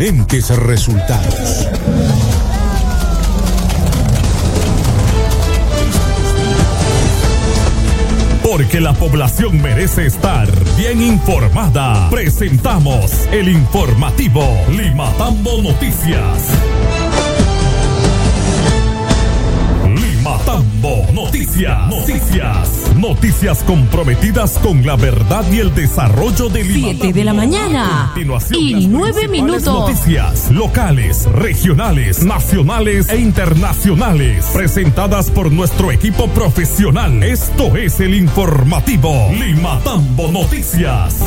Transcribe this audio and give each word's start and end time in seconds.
Lentes 0.00 0.48
resultados. 0.56 1.68
Porque 8.42 8.80
la 8.80 8.94
población 8.94 9.60
merece 9.60 10.06
estar 10.06 10.48
bien 10.78 11.02
informada. 11.02 12.08
Presentamos 12.08 13.28
el 13.30 13.50
informativo 13.50 14.42
Lima 14.70 15.12
Tambo 15.18 15.60
Noticias. 15.60 16.79
Matambo 20.40 21.06
Noticias. 21.12 21.88
Noticias. 21.88 22.96
Noticias 22.96 23.62
comprometidas 23.62 24.58
con 24.58 24.86
la 24.86 24.96
verdad 24.96 25.44
y 25.52 25.58
el 25.58 25.74
desarrollo 25.74 26.48
de 26.48 26.64
Lima. 26.64 26.88
7 26.98 27.12
de 27.12 27.24
la 27.24 27.34
mañana. 27.34 28.14
Y 28.50 28.86
9 28.86 29.28
minutos. 29.28 29.64
Noticias 29.66 30.50
locales, 30.50 31.30
regionales, 31.32 32.22
nacionales 32.24 33.10
e 33.10 33.18
internacionales. 33.18 34.46
Presentadas 34.54 35.30
por 35.30 35.52
nuestro 35.52 35.92
equipo 35.92 36.26
profesional. 36.28 37.22
Esto 37.22 37.76
es 37.76 38.00
el 38.00 38.14
informativo 38.14 39.30
Lima 39.32 39.78
Tambo 39.84 40.28
Noticias. 40.28 41.22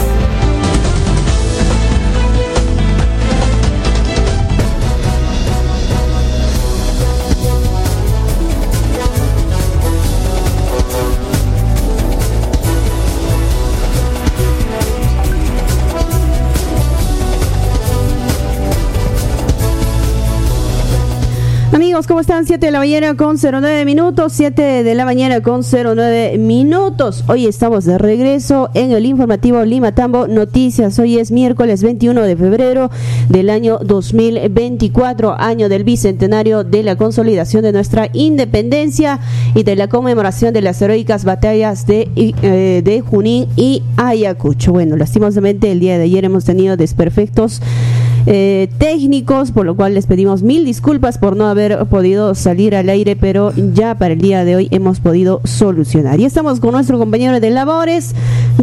Amigos, 21.84 22.08
¿cómo 22.08 22.22
están? 22.22 22.46
7 22.46 22.66
de 22.66 22.72
la 22.72 22.80
mañana 22.80 23.18
con 23.18 23.36
09 23.36 23.84
minutos. 23.84 24.32
7 24.32 24.84
de 24.84 24.96
la 24.96 25.04
mañana 25.04 25.42
con 25.42 25.64
09 25.64 26.38
minutos. 26.38 27.26
Hoy 27.28 27.46
estamos 27.46 27.84
de 27.84 27.98
regreso 27.98 28.70
en 28.74 28.94
el 28.94 29.06
informativo 29.06 29.66
Lima 29.66 29.94
Tambo 29.94 30.26
Noticias. 30.28 30.98
Hoy 30.98 31.20
es 31.20 31.34
miércoles 31.34 31.84
21 31.84 32.22
de 32.22 32.38
febrero 32.38 32.90
del 33.28 33.50
año 33.50 33.80
2024, 33.80 35.38
año 35.38 35.68
del 35.68 35.84
bicentenario 35.84 36.64
de 36.64 36.84
la 36.84 36.96
consolidación 36.96 37.64
de 37.64 37.74
nuestra 37.74 38.08
independencia 38.14 39.20
y 39.54 39.64
de 39.64 39.76
la 39.76 39.90
conmemoración 39.90 40.54
de 40.54 40.62
las 40.62 40.82
heroicas 40.82 41.26
batallas 41.26 41.86
de, 41.86 42.10
eh, 42.16 42.82
de 42.82 43.02
Junín 43.02 43.50
y 43.58 43.84
Ayacucho. 43.98 44.72
Bueno, 44.72 44.96
lastimosamente 44.96 45.70
el 45.70 45.82
día 45.82 45.98
de 45.98 46.06
ayer 46.06 46.24
hemos 46.24 46.46
tenido 46.46 46.78
desperfectos 46.78 47.62
eh, 48.26 48.70
técnicos, 48.78 49.52
por 49.52 49.66
lo 49.66 49.76
cual 49.76 49.94
les 49.94 50.06
pedimos 50.06 50.44
mil 50.44 50.66
disculpas 50.66 51.18
por 51.18 51.36
no 51.36 51.48
haber 51.48 51.86
podido 51.88 52.36
salir 52.36 52.76
al 52.76 52.90
aire, 52.90 53.16
pero 53.16 53.52
ya 53.74 53.96
para 53.96 54.14
el 54.14 54.22
día 54.22 54.46
de 54.46 54.56
hoy 54.56 54.68
hemos 54.72 55.00
podido 55.00 55.42
solucionar. 55.44 56.20
Y 56.20 56.26
estamos 56.26 56.60
con 56.60 56.72
nuestro 56.72 56.98
compañero 56.98 57.40
de 57.40 57.50
labores, 57.50 58.16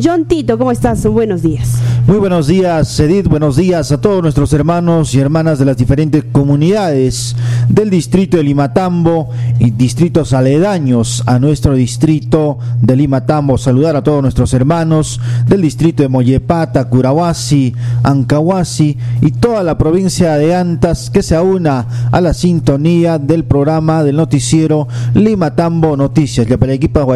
John 0.03 0.25
Tito. 0.25 0.58
¿Cómo 0.58 0.72
estás? 0.72 1.05
Buenos 1.06 1.42
días. 1.42 1.78
Muy 2.06 2.19
buenos 2.19 2.47
días, 2.47 2.98
Edith. 2.98 3.28
Buenos 3.28 3.56
días 3.56 3.92
a 3.92 4.00
todos 4.00 4.22
nuestros 4.22 4.53
hermanos 4.53 5.14
y 5.14 5.20
hermanas 5.20 5.58
de 5.58 5.64
las 5.64 5.77
diferentes 5.77 6.25
comunidades 6.33 7.36
del 7.69 7.91
distrito 7.91 8.36
de 8.36 8.44
Limatambo 8.44 9.31
y 9.58 9.70
distritos 9.70 10.33
aledaños 10.33 11.22
a 11.27 11.38
nuestro 11.38 11.75
distrito 11.75 12.58
de 12.81 12.97
Limatambo. 12.97 13.58
Saludar 13.58 13.97
a 13.97 14.03
todos 14.03 14.22
nuestros 14.22 14.55
hermanos 14.55 15.20
del 15.47 15.62
distrito 15.62 16.03
de 16.03 16.08
Mollepata, 16.08 16.88
Curahuasi, 16.88 17.75
Ancahuasi 18.03 18.97
y 19.20 19.31
todos 19.33 19.50
a 19.56 19.62
la 19.62 19.79
provincia 19.79 20.37
de 20.37 20.55
Antas 20.55 21.11
que 21.11 21.23
se 21.23 21.34
aúna 21.34 21.87
a 22.11 22.20
la 22.20 22.34
sintonía 22.34 23.19
del 23.19 23.45
programa 23.45 24.05
del 24.05 24.17
noticiero 24.17 24.89
Lima 25.15 25.55
Tambo 25.55 25.97
Noticias. 25.97 26.47
Ya 26.47 26.59
para 26.59 26.73
el 26.73 26.77
equipo 26.77 27.06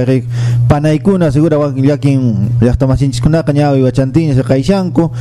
Panaikuna, 0.68 1.30
segura 1.30 1.58
ya 1.76 1.98
quien 1.98 2.50
ya 2.60 2.70
está 2.70 2.86
más 2.86 3.00
hinchiskuna, 3.02 3.44
cañado 3.44 3.76
y 3.76 3.82
bachantín, 3.82 4.34
se 4.34 4.42
caichanco. 4.42 5.12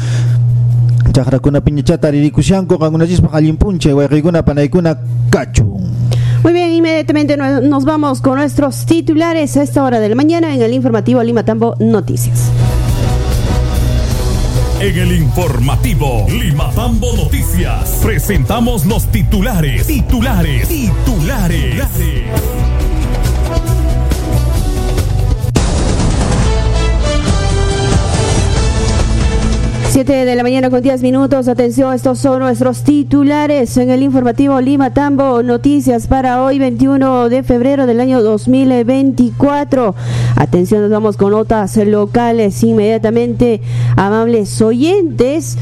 Chajrakuna 1.11 1.61
piñachata, 1.61 2.09
ririkuchanco, 2.09 2.79
kanguna 2.79 3.05
chispa, 3.05 3.29
jalimpunche, 3.29 3.93
guayrikuna, 3.93 4.43
panaikuna, 4.43 4.97
cachu. 5.29 5.79
Muy 6.43 6.53
bien, 6.53 6.71
inmediatamente 6.71 7.37
nos 7.37 7.85
vamos 7.85 8.21
con 8.21 8.37
nuestros 8.37 8.85
titulares 8.85 9.55
a 9.57 9.63
esta 9.63 9.83
hora 9.83 9.99
de 9.99 10.09
la 10.09 10.15
mañana 10.15 10.53
en 10.53 10.61
el 10.61 10.73
informativo 10.73 11.21
Lima 11.23 11.43
Tambo 11.43 11.75
Noticias 11.79 12.51
en 14.83 14.97
el 14.97 15.11
informativo 15.13 16.27
Lima 16.29 16.69
Tambo 16.71 17.15
Noticias. 17.15 18.01
Presentamos 18.03 18.85
los 18.85 19.07
titulares, 19.07 19.87
titulares, 19.87 20.67
titulares. 20.67 22.72
7 29.93 30.25
de 30.25 30.35
la 30.35 30.41
mañana 30.41 30.71
con 30.71 30.81
10 30.81 31.03
minutos. 31.03 31.47
Atención, 31.47 31.93
estos 31.93 32.17
son 32.17 32.39
nuestros 32.39 32.83
titulares 32.83 33.77
en 33.77 33.91
el 33.91 34.01
informativo 34.01 34.59
Lima 34.59 34.91
Tambo. 34.91 35.43
Noticias 35.43 36.07
para 36.07 36.43
hoy, 36.43 36.57
21 36.57 37.29
de 37.29 37.43
febrero 37.43 37.85
del 37.85 37.99
año 37.99 38.23
2024. 38.23 39.93
Atención, 40.35 40.81
nos 40.81 40.89
vamos 40.89 41.15
con 41.15 41.29
notas 41.29 41.77
locales 41.77 42.63
inmediatamente. 42.63 43.61
Amables 43.95 44.59
oyentes. 44.63 45.59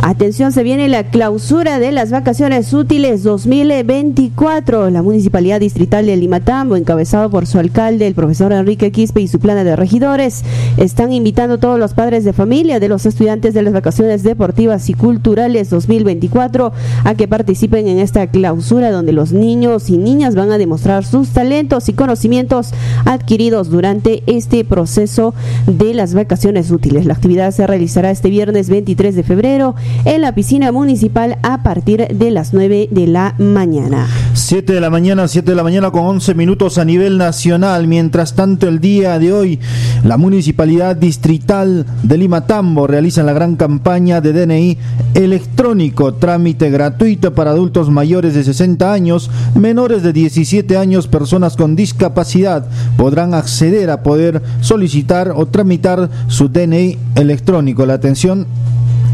Atención, 0.00 0.52
se 0.52 0.62
viene 0.62 0.88
la 0.88 1.10
clausura 1.10 1.80
de 1.80 1.90
las 1.90 2.10
vacaciones 2.10 2.72
útiles 2.72 3.24
2024. 3.24 4.90
La 4.90 5.02
Municipalidad 5.02 5.58
Distrital 5.58 6.06
de 6.06 6.16
Limatambo, 6.16 6.76
encabezado 6.76 7.30
por 7.30 7.46
su 7.46 7.58
alcalde, 7.58 8.06
el 8.06 8.14
profesor 8.14 8.52
Enrique 8.52 8.92
Quispe 8.92 9.20
y 9.20 9.28
su 9.28 9.40
plana 9.40 9.64
de 9.64 9.74
regidores, 9.74 10.44
están 10.76 11.12
invitando 11.12 11.54
a 11.54 11.60
todos 11.60 11.80
los 11.80 11.94
padres 11.94 12.24
de 12.24 12.32
familia 12.32 12.78
de 12.78 12.88
los 12.88 13.06
estudiantes 13.06 13.54
de 13.54 13.62
las 13.62 13.72
vacaciones 13.72 14.22
deportivas 14.22 14.88
y 14.88 14.94
culturales 14.94 15.68
2024 15.68 16.72
a 17.04 17.14
que 17.14 17.26
participen 17.26 17.88
en 17.88 17.98
esta 17.98 18.28
clausura 18.28 18.92
donde 18.92 19.12
los 19.12 19.32
niños 19.32 19.90
y 19.90 19.98
niñas 19.98 20.36
van 20.36 20.52
a 20.52 20.58
demostrar 20.58 21.04
sus 21.04 21.30
talentos 21.30 21.88
y 21.88 21.92
conocimientos 21.92 22.70
adquiridos 23.04 23.68
durante 23.68 24.22
este 24.26 24.64
proceso 24.64 25.34
de 25.66 25.92
las 25.92 26.14
vacaciones 26.14 26.70
útiles. 26.70 27.04
La 27.04 27.14
actividad 27.14 27.50
se 27.50 27.66
realizará 27.66 28.12
este 28.12 28.30
viernes 28.30 28.70
23 28.70 29.16
de 29.16 29.22
febrero 29.24 29.74
en 30.04 30.20
la 30.22 30.34
piscina 30.34 30.72
municipal 30.72 31.38
a 31.42 31.62
partir 31.62 32.08
de 32.08 32.30
las 32.30 32.54
9 32.54 32.88
de 32.90 33.06
la 33.06 33.34
mañana. 33.38 34.06
7 34.34 34.72
de 34.72 34.80
la 34.80 34.90
mañana, 34.90 35.28
7 35.28 35.50
de 35.50 35.56
la 35.56 35.62
mañana 35.62 35.90
con 35.90 36.06
11 36.06 36.34
minutos 36.34 36.78
a 36.78 36.84
nivel 36.84 37.18
nacional. 37.18 37.86
Mientras 37.86 38.34
tanto, 38.34 38.68
el 38.68 38.80
día 38.80 39.18
de 39.18 39.32
hoy, 39.32 39.58
la 40.04 40.16
Municipalidad 40.16 40.96
Distrital 40.96 41.86
de 42.02 42.18
Lima 42.18 42.46
Tambo 42.46 42.86
realiza 42.86 43.22
la 43.22 43.32
gran 43.32 43.56
campaña 43.56 44.20
de 44.20 44.32
DNI 44.32 44.78
electrónico, 45.14 46.14
trámite 46.14 46.70
gratuito 46.70 47.34
para 47.34 47.50
adultos 47.50 47.90
mayores 47.90 48.34
de 48.34 48.44
60 48.44 48.92
años, 48.92 49.30
menores 49.54 50.02
de 50.02 50.12
17 50.12 50.76
años, 50.76 51.08
personas 51.08 51.56
con 51.56 51.76
discapacidad 51.76 52.66
podrán 52.96 53.34
acceder 53.34 53.90
a 53.90 54.02
poder 54.02 54.42
solicitar 54.60 55.32
o 55.34 55.46
tramitar 55.46 56.08
su 56.28 56.48
DNI 56.48 56.98
electrónico. 57.14 57.86
La 57.86 57.94
atención 57.94 58.46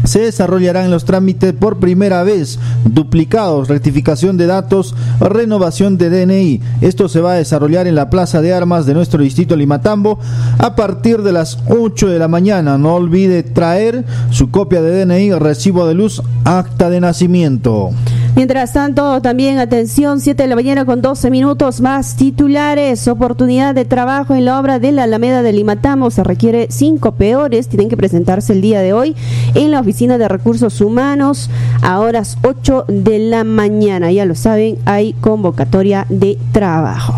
se 0.05 0.19
desarrollarán 0.21 0.91
los 0.91 1.05
trámites 1.05 1.53
por 1.53 1.77
primera 1.77 2.23
vez, 2.23 2.59
duplicados, 2.85 3.67
rectificación 3.67 4.37
de 4.37 4.45
datos, 4.45 4.95
renovación 5.19 5.97
de 5.97 6.09
DNI. 6.09 6.61
Esto 6.81 7.09
se 7.09 7.21
va 7.21 7.33
a 7.33 7.37
desarrollar 7.37 7.87
en 7.87 7.95
la 7.95 8.09
Plaza 8.09 8.41
de 8.41 8.53
Armas 8.53 8.85
de 8.85 8.93
nuestro 8.93 9.21
distrito 9.21 9.55
Limatambo 9.55 10.19
a 10.57 10.75
partir 10.75 11.21
de 11.21 11.31
las 11.31 11.59
8 11.69 12.09
de 12.09 12.19
la 12.19 12.27
mañana. 12.27 12.77
No 12.77 12.95
olvide 12.95 13.43
traer 13.43 14.05
su 14.29 14.51
copia 14.51 14.81
de 14.81 15.05
DNI, 15.05 15.33
recibo 15.33 15.87
de 15.87 15.95
luz, 15.95 16.21
acta 16.43 16.89
de 16.89 17.01
nacimiento. 17.01 17.91
Mientras 18.35 18.73
tanto, 18.73 19.21
también 19.21 19.59
atención, 19.59 20.19
7 20.19 20.43
de 20.43 20.49
la 20.49 20.55
mañana 20.55 20.83
con 20.83 21.01
12 21.01 21.29
minutos 21.29 21.79
más 21.79 22.17
titulares. 22.17 23.07
Oportunidad 23.07 23.73
de 23.73 23.85
trabajo 23.85 24.35
en 24.35 24.43
la 24.43 24.59
obra 24.59 24.77
de 24.77 24.91
la 24.91 25.03
Alameda 25.03 25.41
de 25.41 25.53
Limatamo. 25.53 26.11
Se 26.11 26.21
requiere 26.21 26.67
cinco 26.69 27.13
peores. 27.13 27.69
Tienen 27.69 27.87
que 27.87 27.95
presentarse 27.95 28.51
el 28.51 28.59
día 28.61 28.81
de 28.81 28.91
hoy 28.91 29.15
en 29.53 29.71
la 29.71 29.79
Oficina 29.79 30.17
de 30.17 30.27
Recursos 30.27 30.81
Humanos 30.81 31.49
a 31.81 32.01
horas 32.01 32.37
8 32.43 32.85
de 32.89 33.19
la 33.19 33.45
mañana. 33.45 34.11
Ya 34.11 34.25
lo 34.25 34.35
saben, 34.35 34.79
hay 34.83 35.13
convocatoria 35.13 36.05
de 36.09 36.37
trabajo. 36.51 37.15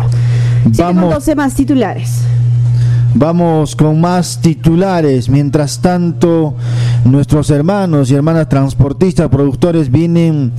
Vamos. 0.66 1.14
12 1.14 1.34
más 1.34 1.54
titulares. 1.54 2.22
Vamos 3.18 3.74
con 3.74 4.00
más 4.00 4.40
titulares. 4.40 5.28
Mientras 5.28 5.80
tanto, 5.82 6.54
nuestros 7.04 7.50
hermanos 7.50 8.12
y 8.12 8.14
hermanas 8.14 8.48
transportistas, 8.48 9.28
productores 9.28 9.90
vienen 9.90 10.52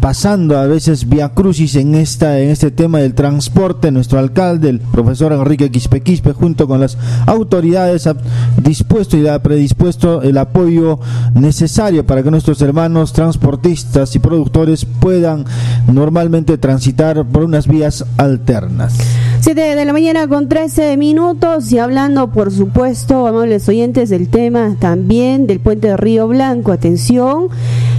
pasando 0.00 0.58
a 0.58 0.66
veces 0.66 1.08
vía 1.08 1.30
crucis 1.30 1.76
en 1.76 1.94
esta 1.94 2.38
en 2.38 2.50
este 2.50 2.70
tema 2.70 2.98
del 3.00 3.14
transporte 3.14 3.90
nuestro 3.90 4.18
alcalde 4.18 4.70
el 4.70 4.80
profesor 4.80 5.32
Enrique 5.32 5.70
Quispe 5.70 6.00
Quispe 6.00 6.32
junto 6.32 6.66
con 6.66 6.80
las 6.80 6.96
autoridades 7.26 8.06
ha 8.06 8.16
dispuesto 8.56 9.16
y 9.16 9.26
ha 9.26 9.42
predispuesto 9.42 10.22
el 10.22 10.38
apoyo 10.38 11.00
necesario 11.34 12.06
para 12.06 12.22
que 12.22 12.30
nuestros 12.30 12.60
hermanos 12.62 13.12
transportistas 13.12 14.14
y 14.16 14.18
productores 14.20 14.84
puedan 14.84 15.44
normalmente 15.92 16.56
transitar 16.58 17.24
por 17.26 17.44
unas 17.44 17.66
vías 17.66 18.04
alternas 18.16 18.96
7 19.40 19.60
de 19.60 19.84
la 19.84 19.92
mañana 19.92 20.26
con 20.26 20.48
13 20.48 20.96
minutos 20.96 21.70
y 21.72 21.78
hablando 21.94 22.26
por 22.32 22.50
supuesto 22.50 23.24
amables 23.28 23.68
oyentes 23.68 24.10
del 24.10 24.28
tema 24.28 24.74
también 24.80 25.46
del 25.46 25.60
puente 25.60 25.86
de 25.86 25.96
Río 25.96 26.26
Blanco. 26.26 26.72
Atención 26.72 27.50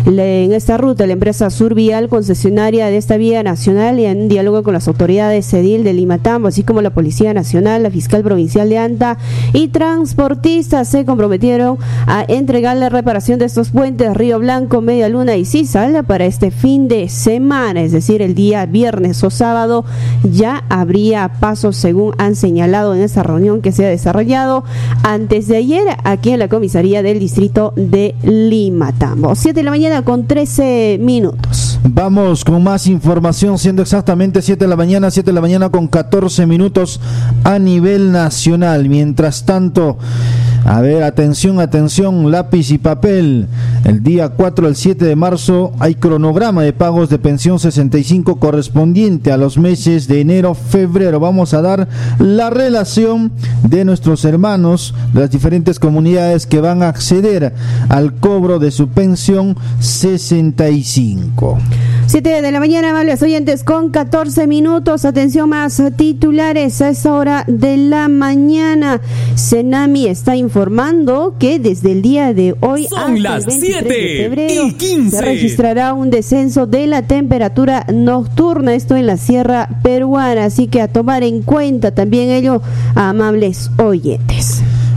en 0.05 0.53
esta 0.53 0.77
ruta 0.77 1.07
la 1.07 1.13
empresa 1.13 1.49
Survial, 1.49 2.09
concesionaria 2.09 2.87
de 2.87 2.97
esta 2.97 3.17
vía 3.17 3.41
nacional 3.41 3.99
y 3.99 4.05
en 4.05 4.27
diálogo 4.27 4.61
con 4.63 4.73
las 4.73 4.87
autoridades 4.87 5.47
cedil 5.47 5.83
de 5.83 5.93
Limatambo, 5.93 6.49
así 6.49 6.63
como 6.63 6.81
la 6.81 6.91
Policía 6.91 7.33
Nacional, 7.33 7.83
la 7.83 7.89
Fiscal 7.89 8.21
Provincial 8.21 8.69
de 8.69 8.77
Anta 8.77 9.17
y 9.53 9.69
transportistas 9.69 10.89
se 10.89 11.05
comprometieron 11.05 11.77
a 12.05 12.23
entregar 12.27 12.77
la 12.77 12.89
reparación 12.89 13.39
de 13.39 13.45
estos 13.45 13.69
puentes 13.69 14.13
Río 14.13 14.39
Blanco, 14.39 14.81
Media 14.81 15.09
Luna 15.09 15.37
y 15.37 15.45
Cisal 15.45 16.03
para 16.03 16.25
este 16.25 16.51
fin 16.51 16.87
de 16.87 17.07
semana, 17.07 17.81
es 17.81 17.93
decir, 17.93 18.21
el 18.21 18.35
día 18.35 18.65
viernes 18.65 19.23
o 19.23 19.29
sábado 19.29 19.85
ya 20.23 20.65
habría 20.69 21.31
pasos 21.39 21.77
según 21.77 22.13
han 22.17 22.35
señalado 22.35 22.93
en 22.93 23.01
esta 23.01 23.23
reunión 23.23 23.61
que 23.61 23.71
se 23.75 23.85
ha 23.85 23.89
desarrollado 23.89 24.63
antes 25.03 25.47
de 25.47 25.57
ayer 25.57 25.87
aquí 26.03 26.31
en 26.31 26.39
la 26.39 26.47
comisaría 26.47 27.03
del 27.03 27.19
distrito 27.19 27.73
de 27.75 28.15
Limatambo. 28.23 29.35
7 29.35 29.59
de 29.59 29.63
la 29.63 29.71
mañana 29.71 30.01
con 30.03 30.25
13 30.25 30.97
minutos. 31.01 31.74
Vamos 31.87 32.43
con 32.43 32.63
más 32.63 32.87
información, 32.87 33.59
siendo 33.59 33.83
exactamente 33.83 34.41
7 34.41 34.65
de 34.65 34.69
la 34.69 34.75
mañana, 34.75 35.11
7 35.11 35.29
de 35.29 35.33
la 35.33 35.41
mañana 35.41 35.69
con 35.69 35.87
14 35.87 36.47
minutos 36.47 36.99
a 37.43 37.59
nivel 37.59 38.11
nacional. 38.11 38.89
Mientras 38.89 39.45
tanto, 39.45 39.99
a 40.65 40.81
ver, 40.81 41.03
atención, 41.03 41.59
atención, 41.59 42.31
lápiz 42.31 42.71
y 42.71 42.79
papel. 42.79 43.47
El 43.83 44.01
día 44.01 44.29
4 44.29 44.65
al 44.65 44.75
7 44.75 45.05
de 45.05 45.15
marzo 45.15 45.73
hay 45.77 45.93
cronograma 45.93 46.63
de 46.63 46.73
pagos 46.73 47.07
de 47.09 47.19
pensión 47.19 47.59
65 47.59 48.37
correspondiente 48.37 49.31
a 49.31 49.37
los 49.37 49.59
meses 49.59 50.07
de 50.07 50.21
enero, 50.21 50.55
febrero. 50.55 51.19
Vamos 51.19 51.53
a 51.53 51.61
dar 51.61 51.87
la 52.17 52.49
relación 52.49 53.31
de 53.61 53.85
nuestros 53.85 54.25
hermanos 54.25 54.95
de 55.13 55.19
las 55.19 55.29
diferentes 55.29 55.77
comunidades 55.77 56.47
que 56.47 56.61
van 56.61 56.81
a 56.81 56.89
acceder 56.89 57.53
al 57.87 58.15
cobro 58.15 58.57
de 58.57 58.71
su 58.71 58.87
pensión 58.87 59.55
65. 59.79 61.59
7 62.07 62.41
de 62.41 62.51
la 62.51 62.59
mañana, 62.59 62.91
amables 62.91 63.21
oyentes, 63.23 63.63
con 63.63 63.89
14 63.89 64.47
minutos. 64.47 65.05
Atención 65.05 65.49
más 65.49 65.81
titulares 65.97 66.81
a 66.81 66.89
esa 66.89 67.13
hora 67.13 67.43
de 67.47 67.77
la 67.77 68.07
mañana. 68.07 69.01
Senami 69.35 70.07
está 70.07 70.35
informando 70.35 71.35
que 71.39 71.59
desde 71.59 71.91
el 71.91 72.01
día 72.01 72.33
de 72.33 72.55
hoy 72.61 72.87
Son 72.87 73.21
las 73.21 73.45
7 73.45 73.83
de 73.83 74.17
febrero 74.23 74.69
se 75.09 75.21
registrará 75.21 75.93
un 75.93 76.09
descenso 76.09 76.67
de 76.67 76.87
la 76.87 77.01
temperatura 77.01 77.85
nocturna, 77.91 78.75
esto 78.75 78.95
en 78.95 79.07
la 79.07 79.17
sierra 79.17 79.67
peruana. 79.83 80.45
Así 80.45 80.67
que 80.67 80.81
a 80.81 80.87
tomar 80.87 81.23
en 81.23 81.41
cuenta 81.41 81.91
también 81.91 82.29
ello, 82.29 82.61
amables 82.95 83.71
oyentes. 83.77 84.54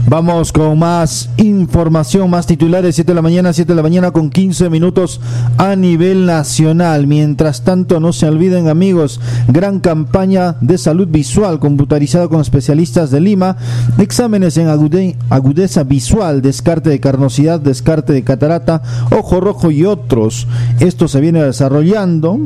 Vamos 0.09 0.51
con 0.51 0.79
más 0.79 1.29
información, 1.37 2.31
más 2.31 2.47
titulares, 2.47 2.95
7 2.95 3.11
de 3.11 3.15
la 3.15 3.21
mañana, 3.21 3.53
7 3.53 3.71
de 3.71 3.75
la 3.75 3.83
mañana 3.83 4.09
con 4.09 4.31
15 4.31 4.67
minutos 4.71 5.21
a 5.59 5.75
nivel 5.75 6.25
nacional. 6.25 7.05
Mientras 7.05 7.63
tanto, 7.63 7.99
no 7.99 8.11
se 8.11 8.27
olviden 8.27 8.69
amigos, 8.69 9.21
gran 9.49 9.79
campaña 9.79 10.55
de 10.61 10.79
salud 10.79 11.07
visual 11.07 11.59
computarizada 11.59 12.27
con 12.27 12.41
especialistas 12.41 13.11
de 13.11 13.21
Lima, 13.21 13.57
exámenes 13.99 14.57
en 14.57 14.69
agudeza 14.69 15.83
visual, 15.83 16.41
descarte 16.41 16.89
de 16.89 16.99
carnosidad, 16.99 17.59
descarte 17.59 18.11
de 18.11 18.23
catarata, 18.23 18.81
ojo 19.15 19.39
rojo 19.39 19.69
y 19.69 19.85
otros. 19.85 20.47
Esto 20.79 21.07
se 21.07 21.21
viene 21.21 21.43
desarrollando 21.43 22.39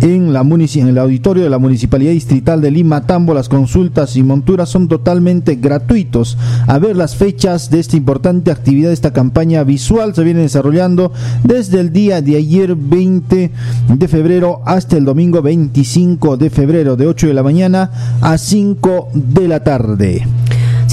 en, 0.00 0.32
la 0.32 0.40
en 0.40 0.88
el 0.88 0.96
auditorio 0.96 1.44
de 1.44 1.50
la 1.50 1.58
Municipalidad 1.58 2.12
Distrital 2.12 2.62
de 2.62 2.70
Lima 2.70 3.02
Tambo. 3.02 3.34
Las 3.34 3.50
consultas 3.50 4.16
y 4.16 4.22
monturas 4.22 4.70
son 4.70 4.88
totalmente 4.88 5.56
gratuitos. 5.56 6.38
A 6.66 6.78
ver 6.78 7.01
las 7.02 7.16
fechas 7.16 7.68
de 7.68 7.80
esta 7.80 7.96
importante 7.96 8.52
actividad, 8.52 8.92
esta 8.92 9.12
campaña 9.12 9.64
visual 9.64 10.14
se 10.14 10.22
viene 10.22 10.42
desarrollando 10.42 11.10
desde 11.42 11.80
el 11.80 11.92
día 11.92 12.22
de 12.22 12.36
ayer 12.36 12.76
20 12.76 13.50
de 13.88 14.08
febrero 14.08 14.62
hasta 14.66 14.98
el 14.98 15.04
domingo 15.04 15.42
25 15.42 16.36
de 16.36 16.48
febrero 16.48 16.94
de 16.94 17.08
8 17.08 17.26
de 17.26 17.34
la 17.34 17.42
mañana 17.42 17.90
a 18.20 18.38
5 18.38 19.08
de 19.14 19.48
la 19.48 19.64
tarde. 19.64 20.24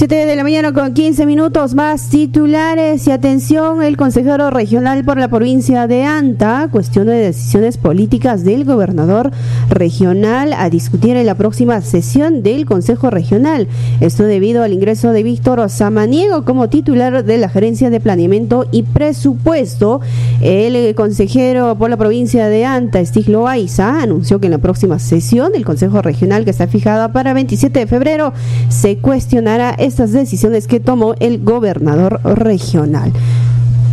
7 0.00 0.14
de 0.24 0.34
la 0.34 0.44
mañana 0.44 0.72
con 0.72 0.94
15 0.94 1.26
minutos 1.26 1.74
más 1.74 2.08
titulares 2.08 3.06
y 3.06 3.10
atención, 3.10 3.82
el 3.82 3.98
consejero 3.98 4.48
regional 4.48 5.04
por 5.04 5.18
la 5.18 5.28
provincia 5.28 5.86
de 5.86 6.04
Anta 6.04 6.68
cuestiona 6.72 7.12
de 7.12 7.20
decisiones 7.20 7.76
políticas 7.76 8.42
del 8.42 8.64
gobernador 8.64 9.30
regional 9.68 10.54
a 10.54 10.70
discutir 10.70 11.18
en 11.18 11.26
la 11.26 11.34
próxima 11.34 11.82
sesión 11.82 12.42
del 12.42 12.64
Consejo 12.64 13.10
Regional. 13.10 13.68
Esto 14.00 14.24
debido 14.24 14.62
al 14.62 14.72
ingreso 14.72 15.12
de 15.12 15.22
Víctor 15.22 15.68
Samaniego 15.68 16.46
como 16.46 16.70
titular 16.70 17.22
de 17.22 17.36
la 17.36 17.50
Gerencia 17.50 17.90
de 17.90 18.00
Planeamiento 18.00 18.68
y 18.72 18.84
Presupuesto. 18.84 20.00
El 20.40 20.94
consejero 20.94 21.76
por 21.76 21.90
la 21.90 21.98
provincia 21.98 22.48
de 22.48 22.64
Anta, 22.64 23.04
Stiglo 23.04 23.46
Aiza, 23.48 24.00
anunció 24.00 24.40
que 24.40 24.46
en 24.46 24.52
la 24.52 24.58
próxima 24.58 24.98
sesión 24.98 25.52
del 25.52 25.66
Consejo 25.66 26.00
Regional 26.00 26.46
que 26.46 26.52
está 26.52 26.68
fijada 26.68 27.12
para 27.12 27.34
27 27.34 27.80
de 27.80 27.86
febrero 27.86 28.32
se 28.70 28.96
cuestionará 28.96 29.76
estas 29.90 30.12
decisiones 30.12 30.68
que 30.68 30.78
tomó 30.78 31.14
el 31.18 31.42
gobernador 31.44 32.20
regional. 32.22 33.12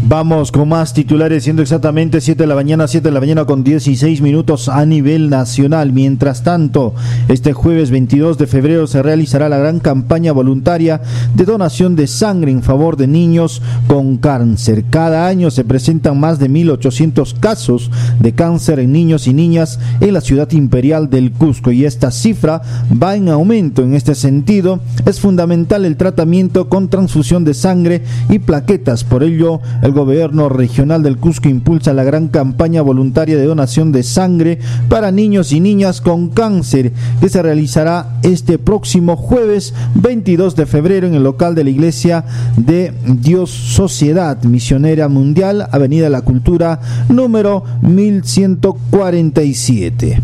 Vamos 0.04 0.52
con 0.52 0.70
más 0.70 0.94
titulares, 0.94 1.44
siendo 1.44 1.62
exactamente 1.62 2.22
7 2.22 2.44
de 2.44 2.48
la 2.48 2.56
mañana, 2.56 2.88
7 2.88 3.10
de 3.10 3.14
la 3.14 3.20
mañana 3.20 3.46
con 3.46 3.64
16 3.64 4.22
minutos 4.22 4.70
a 4.70 4.86
nivel 4.86 5.30
nacional. 5.30 5.92
Mientras 5.92 6.44
tanto, 6.44 6.94
este 7.28 7.52
jueves 7.52 7.90
22 7.92 8.38
de 8.38 8.48
febrero 8.48 8.88
se 8.88 9.02
realizará 9.02 9.50
la 9.50 9.58
gran 9.58 9.80
campaña 9.80 10.32
voluntaria 10.32 11.02
de 11.36 11.44
donación 11.44 11.96
de 11.96 12.08
sangre 12.08 12.52
en 12.52 12.64
favor 12.64 12.96
de 12.96 13.08
niños 13.08 13.62
con 13.88 14.18
cáncer. 14.18 14.86
Cada 14.90 15.28
año 15.28 15.52
se 15.52 15.66
presentan 15.66 16.20
más 16.20 16.40
de 16.40 16.50
1.800 16.50 17.38
casos 17.40 17.92
de 18.20 18.34
cáncer 18.34 18.80
en 18.80 18.94
niños 18.94 19.28
y 19.28 19.34
niñas 19.34 19.80
en 20.00 20.14
la 20.14 20.22
ciudad 20.22 20.50
imperial 20.52 21.10
del 21.10 21.32
Cusco 21.32 21.72
y 21.72 21.84
esta 21.84 22.12
cifra 22.12 22.62
va 22.92 23.16
en 23.16 23.28
aumento. 23.28 23.82
En 23.82 23.94
este 23.94 24.16
sentido, 24.16 24.80
es 25.06 25.20
fundamental 25.20 25.84
el 25.86 25.98
tratamiento 25.98 26.70
con 26.70 26.88
transfusión 26.88 27.44
de 27.44 27.56
sangre 27.56 28.04
y 28.30 28.40
plaquetas. 28.40 29.04
Por 29.04 29.24
ello, 29.24 29.60
el 29.88 29.94
gobierno 29.94 30.50
regional 30.50 31.02
del 31.02 31.18
Cusco 31.18 31.48
impulsa 31.48 31.94
la 31.94 32.04
gran 32.04 32.28
campaña 32.28 32.82
voluntaria 32.82 33.38
de 33.38 33.46
donación 33.46 33.94
de 33.94 34.04
sangre 34.04 34.60
para 34.90 35.12
niños 35.12 35.54
y 35.54 35.62
niñas 35.62 36.02
con 36.02 36.28
cáncer 36.30 36.92
que 37.22 37.30
se 37.30 37.42
realizará 37.42 38.20
este 38.22 38.60
próximo 38.60 39.16
jueves 39.16 39.74
22 39.96 40.58
de 40.58 40.66
febrero 40.66 41.08
en 41.08 41.16
el 41.16 41.24
local 41.24 41.56
de 41.56 41.64
la 41.64 41.70
Iglesia 41.70 42.26
de 42.58 42.92
Dios 43.06 43.50
Sociedad 43.50 44.44
Misionera 44.44 45.08
Mundial, 45.08 45.70
Avenida 45.72 46.10
La 46.10 46.22
Cultura, 46.22 46.82
número 47.08 47.64
1147. 47.82 50.22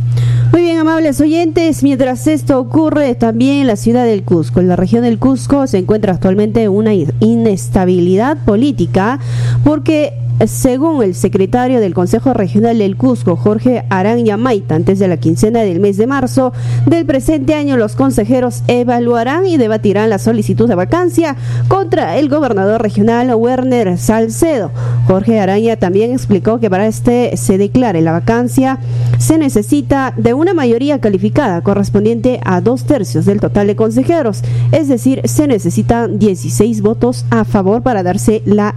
Muy 0.51 0.61
bien, 0.61 0.77
amables 0.77 1.19
oyentes, 1.19 1.81
mientras 1.81 2.27
esto 2.27 2.59
ocurre 2.59 3.15
también 3.15 3.61
en 3.61 3.67
la 3.67 3.75
ciudad 3.75 4.05
del 4.05 4.23
Cusco, 4.23 4.59
en 4.59 4.67
la 4.67 4.75
región 4.75 5.01
del 5.01 5.17
Cusco 5.17 5.65
se 5.65 5.79
encuentra 5.79 6.13
actualmente 6.13 6.69
una 6.69 6.93
inestabilidad 6.93 8.37
política 8.45 9.19
porque 9.63 10.13
según 10.47 11.03
el 11.03 11.15
secretario 11.15 11.79
del 11.79 11.93
Consejo 11.93 12.33
Regional 12.33 12.77
del 12.79 12.97
Cusco, 12.97 13.35
Jorge 13.35 13.85
Araña 13.89 14.35
Maita, 14.35 14.75
antes 14.75 14.99
de 14.99 15.07
la 15.07 15.17
quincena 15.17 15.61
del 15.61 15.79
mes 15.79 15.97
de 15.97 16.07
marzo 16.07 16.53
del 16.85 17.05
presente 17.05 17.53
año, 17.53 17.77
los 17.77 17.95
consejeros 17.95 18.63
evaluarán 18.67 19.47
y 19.47 19.57
debatirán 19.57 20.09
la 20.09 20.17
solicitud 20.17 20.67
de 20.67 20.75
vacancia 20.75 21.35
contra 21.67 22.17
el 22.17 22.29
gobernador 22.29 22.81
regional 22.81 23.33
Werner 23.35 23.97
Salcedo. 23.97 24.71
Jorge 25.07 25.39
Araña 25.39 25.77
también 25.77 26.11
explicó 26.11 26.59
que 26.59 26.69
para 26.69 26.87
este 26.87 27.37
se 27.37 27.57
declare 27.57 28.01
la 28.01 28.11
vacancia 28.11 28.79
se 29.19 29.37
necesita 29.37 30.13
de 30.17 30.33
una 30.33 30.53
mayoría 30.53 30.99
calificada 30.99 31.61
correspondiente 31.61 32.39
a 32.43 32.59
dos 32.59 32.85
tercios 32.85 33.25
del 33.25 33.39
total 33.39 33.67
de 33.67 33.75
consejeros, 33.75 34.41
es 34.71 34.87
decir, 34.87 35.21
se 35.25 35.47
necesitan 35.47 36.19
16 36.19 36.81
votos 36.81 37.25
a 37.29 37.45
favor 37.45 37.83
para 37.83 38.03
darse 38.03 38.41
la 38.45 38.75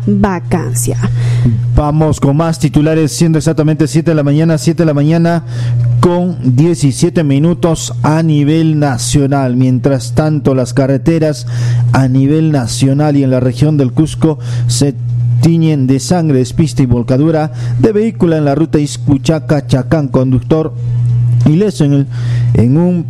Vamos 1.74 2.20
con 2.20 2.36
más 2.36 2.58
titulares, 2.58 3.12
siendo 3.12 3.38
exactamente 3.38 3.86
7 3.86 4.10
de 4.10 4.14
la 4.14 4.22
mañana, 4.22 4.58
7 4.58 4.82
de 4.82 4.86
la 4.86 4.94
mañana 4.94 5.44
con 6.00 6.56
17 6.56 7.24
minutos 7.24 7.92
a 8.02 8.22
nivel 8.22 8.78
nacional. 8.78 9.56
Mientras 9.56 10.14
tanto, 10.14 10.54
las 10.54 10.72
carreteras 10.72 11.46
a 11.92 12.08
nivel 12.08 12.52
nacional 12.52 13.16
y 13.16 13.24
en 13.24 13.30
la 13.30 13.40
región 13.40 13.76
del 13.76 13.92
Cusco 13.92 14.38
se 14.68 14.94
tiñen 15.40 15.86
de 15.86 16.00
sangre, 16.00 16.38
despista 16.38 16.82
y 16.82 16.86
volcadura 16.86 17.52
de 17.78 17.92
vehículo 17.92 18.36
en 18.36 18.44
la 18.44 18.54
ruta 18.54 18.78
Iscuchaca-Chacán, 18.78 20.08
conductor 20.08 20.74
Ileso 21.46 21.84
en, 21.84 22.06
en 22.54 22.76
un 22.76 23.04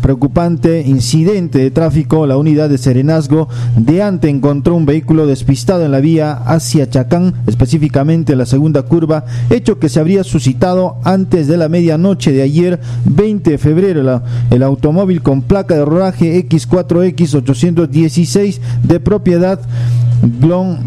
preocupante 0.00 0.84
incidente 0.86 1.58
de 1.58 1.70
tráfico, 1.70 2.26
la 2.26 2.36
unidad 2.36 2.68
de 2.68 2.76
Serenazgo 2.76 3.48
de 3.76 4.02
Ante 4.02 4.28
encontró 4.28 4.74
un 4.74 4.84
vehículo 4.84 5.26
despistado 5.26 5.84
en 5.84 5.92
la 5.92 6.00
vía 6.00 6.32
hacia 6.32 6.90
Chacán, 6.90 7.34
específicamente 7.46 8.32
en 8.32 8.38
la 8.38 8.46
segunda 8.46 8.82
curva, 8.82 9.24
hecho 9.50 9.78
que 9.78 9.88
se 9.88 10.00
habría 10.00 10.24
suscitado 10.24 10.96
antes 11.04 11.46
de 11.46 11.56
la 11.56 11.68
medianoche 11.68 12.32
de 12.32 12.42
ayer, 12.42 12.80
20 13.06 13.52
de 13.52 13.58
febrero. 13.58 14.22
el 14.50 14.62
automóvil 14.62 15.22
con 15.22 15.42
placa 15.42 15.74
de 15.74 15.84
rodaje 15.84 16.48
X4X816 16.48 18.58
de 18.82 19.00
propiedad 19.00 19.60
Glon 20.40 20.78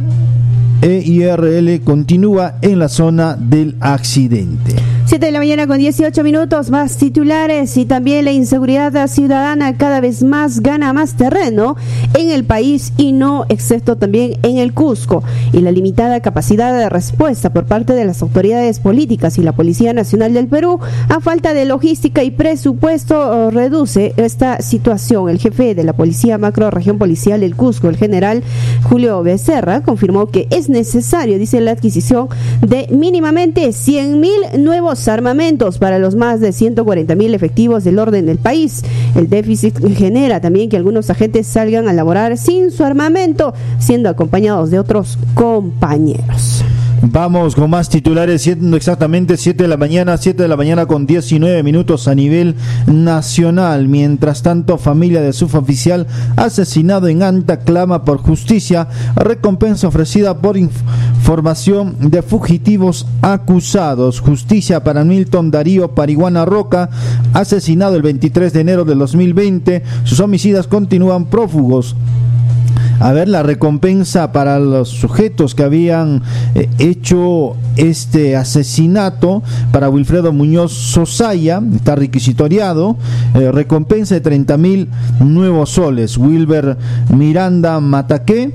EIRL 0.82 1.82
continúa 1.82 2.56
en 2.62 2.80
la 2.80 2.90
zona 2.90 3.36
del 3.36 3.76
accidente. 3.80 4.76
7 5.12 5.26
de 5.26 5.34
la 5.34 5.40
mañana 5.40 5.68
con 5.68 5.78
18 5.78 6.24
minutos, 6.24 6.70
más 6.70 6.96
titulares 6.96 7.76
y 7.76 7.84
también 7.84 8.24
la 8.24 8.32
inseguridad 8.32 9.10
ciudadana 9.10 9.76
cada 9.76 10.00
vez 10.00 10.24
más 10.24 10.62
gana 10.62 10.94
más 10.94 11.18
terreno 11.18 11.76
en 12.18 12.30
el 12.30 12.46
país 12.46 12.94
y 12.96 13.12
no 13.12 13.46
excepto 13.50 13.98
también 13.98 14.38
en 14.42 14.58
el 14.58 14.74
Cusco. 14.74 15.22
Y 15.52 15.60
la 15.60 15.74
limitada 15.74 16.22
capacidad 16.22 16.74
de 16.74 16.88
respuesta 16.88 17.52
por 17.52 17.66
parte 17.66 17.92
de 17.92 18.06
las 18.06 18.22
autoridades 18.22 18.80
políticas 18.80 19.38
y 19.38 19.44
la 19.44 19.52
Policía 19.52 19.92
Nacional 19.92 20.34
del 20.34 20.48
Perú 20.48 20.80
a 21.10 21.20
falta 21.20 21.54
de 21.54 21.66
logística 21.66 22.24
y 22.24 22.32
presupuesto 22.32 23.20
oh, 23.20 23.52
reduce 23.52 24.14
esta 24.16 24.62
situación. 24.62 25.28
El 25.28 25.40
jefe 25.40 25.76
de 25.76 25.84
la 25.84 25.92
Policía 25.92 26.38
Macro 26.38 26.72
Región 26.72 26.98
Policial 26.98 27.42
del 27.42 27.58
Cusco, 27.58 27.90
el 27.90 27.98
general 27.98 28.44
Julio 28.84 29.22
Becerra, 29.24 29.82
confirmó 29.82 30.28
que 30.28 30.48
es 30.52 30.70
necesario, 30.70 31.38
dice 31.38 31.60
la 31.60 31.72
adquisición 31.72 32.30
de 32.62 32.88
mínimamente 32.92 33.74
100 33.74 34.18
mil 34.18 34.40
nuevos 34.58 35.01
armamentos 35.08 35.78
para 35.78 36.00
los 36.00 36.16
más 36.16 36.40
de 36.40 36.52
140 36.52 37.16
mil 37.16 37.34
efectivos 37.34 37.84
del 37.84 38.00
orden 38.00 38.26
del 38.26 38.38
país. 38.38 38.84
El 39.16 39.30
déficit 39.30 39.80
genera 39.96 40.42
también 40.42 40.70
que 40.70 40.78
algunos 40.78 41.10
agentes 41.10 41.48
salgan 41.48 41.88
a 41.88 41.94
laborar 41.94 42.38
sin 42.38 42.72
su 42.72 42.84
armamento, 42.84 43.54
siendo 43.80 44.10
acompañados 44.10 44.72
de 44.72 44.80
otros 44.80 45.18
compañeros. 45.34 46.64
Vamos 47.04 47.56
con 47.56 47.72
más 47.72 47.90
titulares, 47.90 48.44
siendo 48.44 48.78
exactamente 48.78 49.36
7 49.36 49.64
de 49.64 49.68
la 49.68 49.76
mañana, 49.76 50.18
7 50.18 50.44
de 50.44 50.48
la 50.48 50.56
mañana 50.56 50.86
con 50.86 51.08
19 51.08 51.64
minutos 51.64 52.08
a 52.08 52.14
nivel 52.14 52.56
nacional. 52.86 53.88
Mientras 53.88 54.44
tanto, 54.44 54.78
familia 54.78 55.20
de 55.22 55.34
suboficial 55.34 56.06
asesinado 56.36 57.08
en 57.08 57.24
Anta 57.24 57.62
clama 57.62 58.06
por 58.06 58.20
justicia, 58.20 58.88
recompensa 59.16 59.88
ofrecida 59.88 60.38
por 60.38 60.58
información 61.32 61.96
de 62.12 62.22
fugitivos 62.24 63.08
acusados. 63.22 64.20
Justicia 64.20 64.84
para 64.84 65.06
Milton 65.06 65.50
Darío 65.50 65.96
Pariguana 65.96 66.44
Roca, 66.44 66.90
asesinado 67.34 67.96
el 67.96 68.02
23 68.02 68.52
de 68.52 68.60
enero 68.60 68.84
del 68.84 69.00
2020. 69.00 69.82
Sus 70.04 70.20
homicidas 70.20 70.68
continúan 70.68 71.28
prófugos 71.28 71.96
a 73.00 73.14
ver 73.14 73.30
la 73.30 73.44
recompensa 73.44 74.34
para 74.34 74.60
los 74.60 74.90
sujetos 74.90 75.56
que 75.56 75.64
habían 75.64 76.22
eh, 76.54 76.70
hecho 76.78 77.56
este 77.78 78.36
asesinato 78.36 79.42
para 79.72 79.90
Wilfredo 79.90 80.34
Muñoz 80.34 80.74
Sosaya, 80.74 81.62
está 81.74 81.96
requisitoriado, 81.96 82.98
eh, 83.36 83.52
recompensa 83.52 84.16
de 84.16 84.22
30 84.22 84.58
mil 84.58 84.90
nuevos 85.20 85.72
soles. 85.72 86.18
Wilber 86.18 86.78
Miranda 87.10 87.80
Mataqué, 87.80 88.52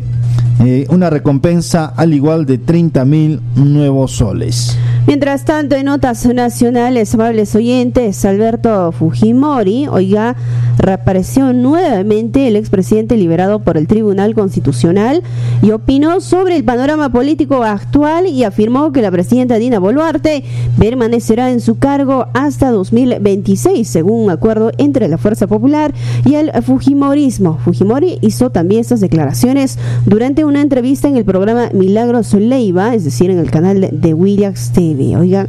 eh, 0.65 0.87
una 0.89 1.11
recompensa 1.11 1.87
al 1.97 2.15
igual 2.15 2.47
de 2.47 2.59
30 2.59 3.05
mil 3.05 3.41
nuevos 3.57 4.13
soles. 4.13 4.77
Mientras 5.07 5.45
tanto, 5.45 5.77
en 5.77 5.85
notas 5.85 6.27
nacionales, 6.27 7.15
amables 7.15 7.55
oyentes, 7.55 8.25
Alberto 8.25 8.91
Fujimori, 8.91 9.87
oiga, 9.87 10.35
reapareció 10.79 11.53
nuevamente 11.53 12.49
el 12.49 12.57
expresidente 12.57 13.17
liberado 13.17 13.61
por 13.61 13.77
el 13.77 13.87
Tribunal 13.87 14.35
Constitucional 14.35 15.23
y 15.63 15.71
opinó 15.71 16.21
sobre 16.21 16.57
el 16.57 16.65
panorama 16.65 17.11
político 17.11 17.63
actual 17.63 18.27
y 18.27 18.43
afirmó 18.43 18.91
que 18.93 19.03
la 19.03 19.11
presidenta 19.11 19.57
Dina 19.57 19.79
Boluarte 19.79 20.43
permanecerá 20.79 21.51
en 21.51 21.61
su 21.61 21.79
cargo 21.79 22.27
hasta 22.35 22.71
2026, 22.71 23.87
según 23.87 24.25
un 24.25 24.31
acuerdo 24.31 24.73
entre 24.79 25.07
la 25.07 25.19
Fuerza 25.19 25.47
Popular 25.47 25.95
y 26.25 26.35
el 26.35 26.51
Fujimorismo. 26.63 27.59
Fujimori 27.65 28.19
hizo 28.23 28.51
también 28.51 28.81
estas 28.81 29.01
declaraciones 29.01 29.79
durante 30.05 30.46
una 30.47 30.63
entrevista 30.63 31.09
en 31.09 31.17
el 31.17 31.25
programa 31.25 31.71
Milagros 31.73 32.33
Leiva, 32.35 32.95
es 32.95 33.05
decir, 33.05 33.31
en 33.31 33.39
el 33.39 33.51
canal 33.51 33.89
de 33.93 34.15
Williams 34.15 34.71
TV. 34.73 35.17
Oiga, 35.17 35.49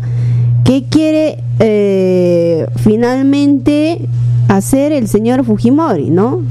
¿qué 0.64 0.84
quiere 0.90 1.38
eh, 1.60 2.68
finalmente 2.78 4.02
hacer 4.48 4.92
el 4.92 5.08
señor 5.08 5.46
Fujimori, 5.46 6.10
no? 6.10 6.42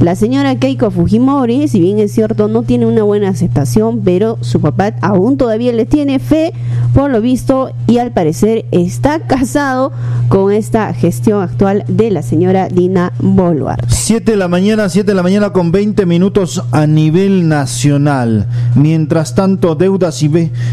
La 0.00 0.14
señora 0.14 0.56
Keiko 0.56 0.90
Fujimori, 0.90 1.68
si 1.68 1.78
bien 1.78 1.98
es 1.98 2.12
cierto, 2.12 2.48
no 2.48 2.62
tiene 2.62 2.86
una 2.86 3.02
buena 3.02 3.28
aceptación, 3.28 4.00
pero 4.02 4.38
su 4.40 4.58
papá 4.58 4.94
aún 5.02 5.36
todavía 5.36 5.74
le 5.74 5.84
tiene 5.84 6.18
fe, 6.18 6.54
por 6.94 7.10
lo 7.10 7.20
visto, 7.20 7.70
y 7.86 7.98
al 7.98 8.10
parecer 8.10 8.64
está 8.70 9.20
casado 9.26 9.92
con 10.30 10.52
esta 10.52 10.94
gestión 10.94 11.42
actual 11.42 11.84
de 11.86 12.10
la 12.10 12.22
señora 12.22 12.68
Dina 12.68 13.12
Boluarte. 13.18 13.84
7 13.90 14.30
de 14.30 14.36
la 14.38 14.48
mañana, 14.48 14.88
7 14.88 15.06
de 15.06 15.14
la 15.14 15.22
mañana 15.22 15.52
con 15.52 15.70
20 15.70 16.06
minutos 16.06 16.64
a 16.72 16.86
nivel 16.86 17.46
nacional. 17.46 18.46
Mientras 18.76 19.34
tanto, 19.34 19.74
deudas 19.74 20.22
y 20.22 20.30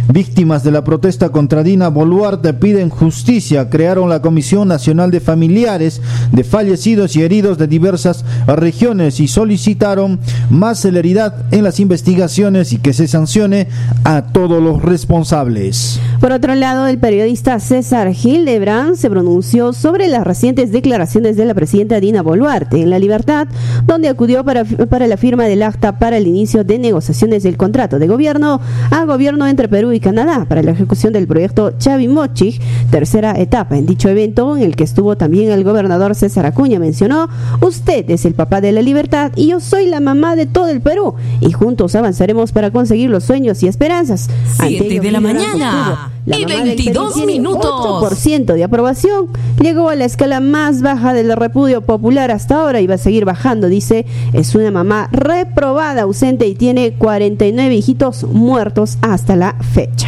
víctimas 0.08 0.64
de 0.64 0.72
la 0.72 0.86
protesta 0.86 1.30
contra 1.30 1.64
Dina 1.64 1.90
Boluarte 1.90 2.54
piden 2.54 2.90
justicia. 2.90 3.70
Crearon 3.70 4.08
la 4.08 4.22
Comisión 4.22 4.70
Nacional 4.70 5.12
de 5.12 5.20
Familiares 5.20 6.02
de 6.32 6.44
Fallecidos 6.46 7.16
y 7.18 7.24
Heridos 7.24 7.58
de 7.58 7.68
diversas 7.68 8.24
regiones 8.48 9.17
y 9.20 9.28
solicitaron 9.28 10.20
más 10.50 10.80
celeridad 10.80 11.46
en 11.52 11.64
las 11.64 11.80
investigaciones 11.80 12.74
y 12.74 12.78
que 12.78 12.94
se 12.94 13.08
sancione 13.08 13.68
a 14.04 14.24
todos 14.24 14.62
los 14.62 14.82
responsables. 14.82 16.00
Por 16.20 16.32
otro 16.32 16.56
lado, 16.56 16.88
el 16.88 16.98
periodista 16.98 17.60
César 17.60 18.12
Hildebrand 18.12 18.96
se 18.96 19.10
pronunció 19.10 19.74
sobre 19.74 20.08
las 20.08 20.26
recientes 20.26 20.72
declaraciones 20.72 21.38
de 21.38 21.46
la 21.46 21.54
presidenta 21.54 22.00
Dina 22.00 22.22
Boluarte 22.22 22.82
en 22.82 22.90
La 22.90 23.00
Libertad, 23.00 23.48
donde 23.86 24.10
acudió 24.10 24.44
para, 24.44 24.64
para 24.66 25.08
la 25.08 25.18
firma 25.18 25.46
del 25.46 25.64
acta 25.64 26.00
para 26.00 26.18
el 26.18 26.28
inicio 26.28 26.64
de 26.64 26.80
negociaciones 26.80 27.44
del 27.44 27.58
contrato 27.58 28.00
de 28.00 28.08
gobierno 28.08 28.60
a 28.92 29.06
gobierno 29.06 29.48
entre 29.48 29.68
Perú 29.68 29.92
y 29.92 30.00
Canadá 30.00 30.46
para 30.48 30.64
la 30.64 30.72
ejecución 30.72 31.14
del 31.14 31.28
proyecto 31.28 31.72
Chavi 31.78 32.08
Mochich, 32.08 32.62
tercera 32.92 33.34
etapa. 33.40 33.78
En 33.78 33.86
dicho 33.86 34.10
evento, 34.10 34.58
en 34.58 34.64
el 34.64 34.76
que 34.76 34.84
estuvo 34.84 35.18
también 35.18 35.52
el 35.52 35.64
gobernador 35.64 36.16
César 36.16 36.46
Acuña, 36.46 36.80
mencionó, 36.80 37.30
usted 37.62 38.10
es 38.10 38.26
el 38.26 38.34
papá 38.34 38.62
de 38.62 38.72
la 38.72 38.82
libertad 38.82 39.07
y 39.36 39.48
yo 39.48 39.60
soy 39.60 39.88
la 39.88 40.00
mamá 40.00 40.36
de 40.36 40.46
todo 40.46 40.68
el 40.68 40.82
Perú 40.82 41.16
y 41.42 41.52
juntos 41.52 41.96
avanzaremos 41.96 42.52
para 42.52 42.72
conseguir 42.72 43.10
los 43.10 43.24
sueños 43.24 43.64
y 43.64 43.68
esperanzas. 43.68 44.30
7 44.58 45.00
de 45.00 45.12
la 45.12 45.20
mañana 45.20 46.12
y 46.26 46.46
22 46.46 47.26
minutos. 47.26 47.72
8% 48.22 48.54
de 48.54 48.64
aprobación 48.64 49.28
llegó 49.62 49.90
a 49.90 49.96
la 49.96 50.06
escala 50.06 50.40
más 50.40 50.82
baja 50.82 51.14
del 51.14 51.36
repudio 51.36 51.82
popular 51.82 52.32
hasta 52.32 52.62
ahora 52.62 52.82
y 52.82 52.88
va 52.88 52.96
a 52.96 53.00
seguir 53.00 53.26
bajando, 53.26 53.68
dice, 53.68 54.06
es 54.34 54.56
una 54.56 54.72
mamá 54.72 55.10
reprobada, 55.12 56.04
ausente 56.04 56.48
y 56.48 56.56
tiene 56.56 56.94
49 56.94 57.76
hijitos 57.76 58.24
muertos 58.24 58.98
hasta 59.02 59.36
la 59.36 59.56
fecha. 59.74 60.08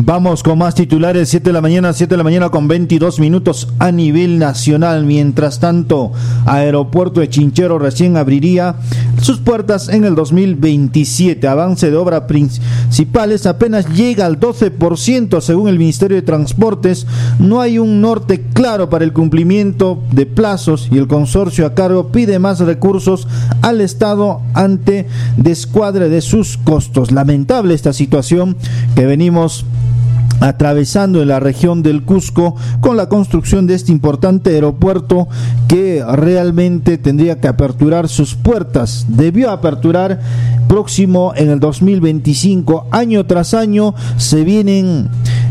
Vamos 0.00 0.44
con 0.44 0.58
más 0.58 0.76
titulares, 0.76 1.28
7 1.28 1.50
de 1.50 1.52
la 1.52 1.60
mañana, 1.60 1.92
7 1.92 2.12
de 2.12 2.16
la 2.16 2.22
mañana 2.22 2.50
con 2.50 2.68
22 2.68 3.18
minutos 3.18 3.66
a 3.80 3.90
nivel 3.90 4.38
nacional. 4.38 5.04
Mientras 5.04 5.58
tanto, 5.58 6.12
Aeropuerto 6.46 7.18
de 7.18 7.28
Chinchero 7.28 7.80
recién 7.80 8.16
abriría 8.16 8.76
sus 9.20 9.38
puertas 9.38 9.88
en 9.88 10.04
el 10.04 10.14
2027. 10.14 11.48
Avance 11.48 11.90
de 11.90 11.96
obras 11.96 12.22
principales 12.22 13.44
apenas 13.44 13.92
llega 13.92 14.24
al 14.24 14.38
12% 14.38 15.40
según 15.40 15.68
el 15.68 15.80
Ministerio 15.80 16.16
de 16.16 16.22
Transportes. 16.22 17.04
No 17.40 17.60
hay 17.60 17.80
un 17.80 18.00
norte 18.00 18.44
claro 18.52 18.88
para 18.88 19.04
el 19.04 19.12
cumplimiento 19.12 20.00
de 20.12 20.26
plazos 20.26 20.88
y 20.92 20.98
el 20.98 21.08
consorcio 21.08 21.66
a 21.66 21.74
cargo 21.74 22.12
pide 22.12 22.38
más 22.38 22.60
recursos 22.60 23.26
al 23.62 23.80
Estado 23.80 24.42
ante 24.54 25.08
descuadre 25.36 26.08
de 26.08 26.20
sus 26.20 26.56
costos. 26.56 27.10
Lamentable 27.10 27.74
esta 27.74 27.92
situación 27.92 28.56
que 28.94 29.04
venimos 29.04 29.64
atravesando 30.40 31.22
en 31.22 31.28
la 31.28 31.40
región 31.40 31.82
del 31.82 32.02
Cusco 32.02 32.56
con 32.80 32.96
la 32.96 33.08
construcción 33.08 33.66
de 33.66 33.74
este 33.74 33.92
importante 33.92 34.50
aeropuerto 34.50 35.28
que 35.68 36.04
realmente 36.06 36.98
tendría 36.98 37.40
que 37.40 37.48
aperturar 37.48 38.08
sus 38.08 38.34
puertas. 38.34 39.06
Debió 39.08 39.50
aperturar 39.50 40.20
próximo 40.68 41.32
en 41.34 41.50
el 41.50 41.60
2025. 41.60 42.86
Año 42.90 43.26
tras 43.26 43.54
año 43.54 43.94
se 44.16 44.44
vienen 44.44 45.08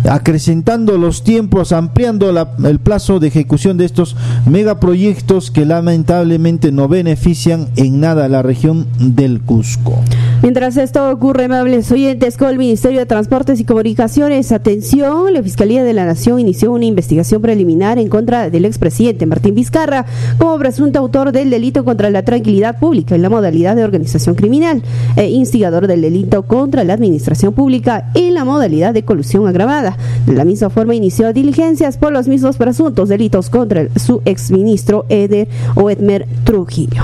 acrecentando 0.09 0.97
los 0.97 1.23
tiempos, 1.23 1.71
ampliando 1.71 2.29
el 2.63 2.79
plazo 2.79 3.19
de 3.19 3.27
ejecución 3.27 3.77
de 3.77 3.85
estos 3.85 4.15
megaproyectos 4.45 5.51
que 5.51 5.65
lamentablemente 5.65 6.71
no 6.71 6.87
benefician 6.87 7.67
en 7.75 7.99
nada 7.99 8.25
a 8.25 8.29
la 8.29 8.41
región 8.41 8.87
del 8.99 9.41
Cusco. 9.41 10.01
Mientras 10.43 10.77
esto 10.77 11.09
ocurre, 11.09 11.45
amables 11.45 11.91
oyentes, 11.91 12.37
con 12.37 12.49
el 12.49 12.59
Ministerio 12.59 12.99
de 12.99 13.07
Transportes 13.07 13.59
y 13.59 13.65
Comunicaciones, 13.65 14.51
atención, 14.51 15.33
la 15.33 15.41
Fiscalía 15.41 15.83
de 15.83 15.93
la 15.93 16.05
Nación 16.05 16.39
inició 16.39 16.71
una 16.71 16.85
investigación 16.85 17.41
preliminar 17.41 17.97
en 17.97 18.07
contra 18.07 18.51
del 18.51 18.65
expresidente 18.65 19.25
Martín 19.25 19.55
Vizcarra 19.55 20.05
como 20.37 20.57
presunto 20.59 20.99
autor 20.99 21.31
del 21.31 21.49
delito 21.49 21.83
contra 21.83 22.11
la 22.11 22.23
tranquilidad 22.23 22.79
pública 22.79 23.15
en 23.15 23.23
la 23.23 23.31
modalidad 23.31 23.75
de 23.75 23.83
organización 23.83 24.35
criminal 24.35 24.83
e 25.15 25.27
instigador 25.29 25.87
del 25.87 26.01
delito 26.01 26.43
contra 26.43 26.83
la 26.83 26.93
administración 26.93 27.53
pública 27.53 28.11
en 28.13 28.35
la 28.35 28.45
modalidad 28.45 28.93
de 28.93 29.03
colusión 29.03 29.47
agravada. 29.47 29.97
De 30.27 30.33
la 30.33 30.45
misma 30.45 30.69
forma, 30.69 30.93
inició 30.93 31.33
diligencias 31.33 31.97
por 31.97 32.13
los 32.13 32.27
mismos 32.27 32.57
presuntos 32.57 33.09
delitos 33.09 33.49
contra 33.49 33.87
su 33.97 34.21
exministro 34.25 35.05
Eder 35.09 35.47
o 35.73 35.89
Edmer 35.89 36.27
Trujillo. 36.43 37.03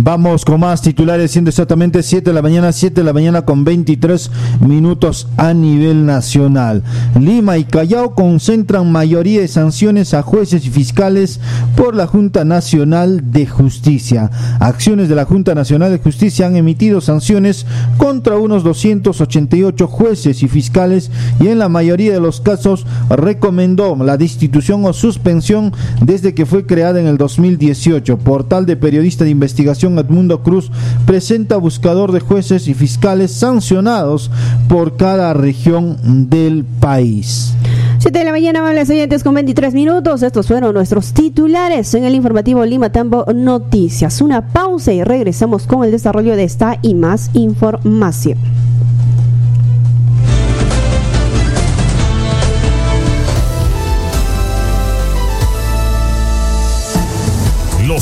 Vamos 0.00 0.44
con 0.44 0.60
más 0.60 0.80
titulares, 0.80 1.32
siendo 1.32 1.48
exactamente 1.48 2.04
7 2.04 2.30
de 2.30 2.34
la 2.34 2.40
mañana, 2.40 2.70
7 2.70 3.00
de 3.00 3.04
la 3.04 3.12
mañana 3.12 3.42
con 3.42 3.64
23 3.64 4.30
minutos 4.60 5.26
a 5.36 5.52
nivel 5.52 6.06
nacional. 6.06 6.84
Lima 7.18 7.58
y 7.58 7.64
Callao 7.64 8.14
concentran 8.14 8.92
mayoría 8.92 9.40
de 9.40 9.48
sanciones 9.48 10.14
a 10.14 10.22
jueces 10.22 10.64
y 10.64 10.70
fiscales 10.70 11.40
por 11.76 11.96
la 11.96 12.06
Junta 12.06 12.44
Nacional 12.44 13.32
de 13.32 13.46
Justicia. 13.46 14.30
Acciones 14.60 15.08
de 15.08 15.16
la 15.16 15.24
Junta 15.24 15.56
Nacional 15.56 15.90
de 15.90 15.98
Justicia 15.98 16.46
han 16.46 16.54
emitido 16.54 17.00
sanciones 17.00 17.66
contra 17.96 18.36
unos 18.36 18.62
288 18.62 19.88
jueces 19.88 20.44
y 20.44 20.48
fiscales 20.48 21.10
y 21.40 21.48
en 21.48 21.58
la 21.58 21.68
mayoría 21.68 22.12
de 22.12 22.20
los 22.20 22.40
casos 22.40 22.86
recomendó 23.10 23.96
la 23.96 24.16
destitución 24.16 24.84
o 24.84 24.92
suspensión 24.92 25.72
desde 26.00 26.34
que 26.34 26.46
fue 26.46 26.66
creada 26.66 27.00
en 27.00 27.08
el 27.08 27.18
2018. 27.18 28.18
Portal 28.18 28.64
de 28.64 28.76
periodista 28.76 29.24
de 29.24 29.30
investigación 29.30 29.87
Edmundo 29.96 30.42
Cruz 30.42 30.70
presenta 31.06 31.56
buscador 31.56 32.10
de 32.10 32.18
jueces 32.18 32.66
y 32.66 32.74
fiscales 32.74 33.32
sancionados 33.32 34.30
por 34.68 34.96
cada 34.96 35.32
región 35.34 36.28
del 36.28 36.64
país. 36.64 37.54
7 38.00 38.16
de 38.16 38.24
la 38.24 38.30
mañana, 38.30 38.60
amables 38.60 38.88
oyentes, 38.90 39.24
con 39.24 39.34
23 39.34 39.74
minutos. 39.74 40.22
Estos 40.22 40.46
fueron 40.46 40.72
nuestros 40.74 41.12
titulares 41.12 41.92
en 41.94 42.04
el 42.04 42.14
informativo 42.14 42.64
Lima 42.64 42.90
Tambo 42.90 43.24
Noticias. 43.34 44.20
Una 44.20 44.48
pausa 44.48 44.92
y 44.92 45.02
regresamos 45.02 45.66
con 45.66 45.84
el 45.84 45.90
desarrollo 45.90 46.36
de 46.36 46.44
esta 46.44 46.78
y 46.82 46.94
más 46.94 47.30
información. 47.34 48.38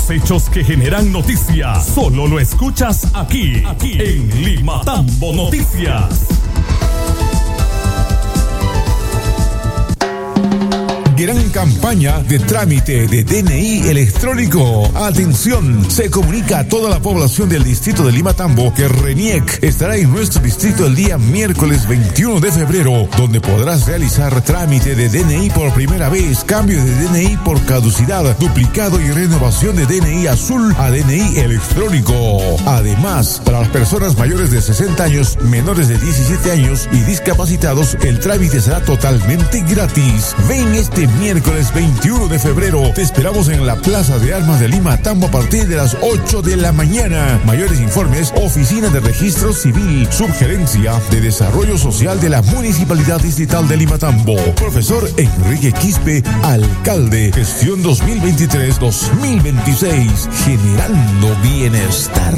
Hechos 0.08 0.48
que 0.48 0.62
generan 0.62 1.10
noticia, 1.10 1.80
solo 1.80 2.28
lo 2.28 2.38
escuchas 2.38 3.08
aquí, 3.12 3.62
aquí 3.66 3.98
en 3.98 4.44
Lima 4.44 4.80
Tambo 4.84 5.32
Noticias. 5.32 6.45
Gran 11.16 11.48
campaña 11.48 12.18
de 12.28 12.38
trámite 12.38 13.08
de 13.08 13.24
DNI 13.24 13.88
electrónico. 13.88 14.90
Atención, 14.94 15.90
se 15.90 16.10
comunica 16.10 16.58
a 16.58 16.68
toda 16.68 16.90
la 16.90 17.00
población 17.00 17.48
del 17.48 17.64
distrito 17.64 18.04
de 18.04 18.12
Lima 18.12 18.34
Tambo 18.34 18.72
que 18.74 18.86
RENIEC 18.86 19.64
estará 19.64 19.96
en 19.96 20.12
nuestro 20.12 20.42
distrito 20.42 20.86
el 20.86 20.94
día 20.94 21.16
miércoles 21.16 21.88
21 21.88 22.40
de 22.40 22.52
febrero, 22.52 23.08
donde 23.16 23.40
podrás 23.40 23.86
realizar 23.86 24.42
trámite 24.42 24.94
de 24.94 25.08
DNI 25.08 25.48
por 25.50 25.72
primera 25.72 26.10
vez, 26.10 26.44
cambio 26.44 26.84
de 26.84 26.94
DNI 26.94 27.38
por 27.38 27.64
caducidad, 27.64 28.36
duplicado 28.38 29.00
y 29.00 29.10
renovación 29.10 29.74
de 29.74 29.86
DNI 29.86 30.26
azul 30.26 30.74
a 30.78 30.90
DNI 30.90 31.38
electrónico. 31.38 32.14
Además, 32.66 33.40
para 33.42 33.60
las 33.60 33.68
personas 33.70 34.18
mayores 34.18 34.50
de 34.50 34.60
60 34.60 35.02
años, 35.02 35.38
menores 35.40 35.88
de 35.88 35.96
17 35.98 36.50
años 36.52 36.90
y 36.92 36.98
discapacitados, 37.04 37.96
el 38.02 38.20
trámite 38.20 38.60
será 38.60 38.82
totalmente 38.82 39.64
gratis. 39.66 40.36
Ven 40.46 40.74
este 40.74 41.05
miércoles 41.18 41.72
21 41.74 42.28
de 42.28 42.38
febrero. 42.38 42.92
Te 42.94 43.02
esperamos 43.02 43.48
en 43.48 43.66
la 43.66 43.74
Plaza 43.76 44.18
de 44.18 44.34
Armas 44.34 44.60
de 44.60 44.68
Lima, 44.68 44.98
Tambo, 44.98 45.26
a 45.26 45.30
partir 45.30 45.66
de 45.66 45.76
las 45.76 45.96
8 46.02 46.42
de 46.42 46.56
la 46.56 46.72
mañana. 46.72 47.40
Mayores 47.44 47.80
informes, 47.80 48.32
Oficina 48.36 48.88
de 48.88 49.00
Registro 49.00 49.52
Civil, 49.52 50.06
Subgerencia 50.10 51.00
de 51.10 51.20
Desarrollo 51.20 51.76
Social 51.78 52.20
de 52.20 52.28
la 52.28 52.42
Municipalidad 52.42 53.20
Distrital 53.20 53.66
de 53.68 53.76
Lima, 53.76 53.98
Tambo. 53.98 54.36
Profesor 54.54 55.08
Enrique 55.16 55.72
Quispe, 55.72 56.22
alcalde, 56.42 57.32
gestión 57.34 57.82
2023-2026, 57.82 60.28
generando 60.44 61.34
bienestar. 61.42 62.36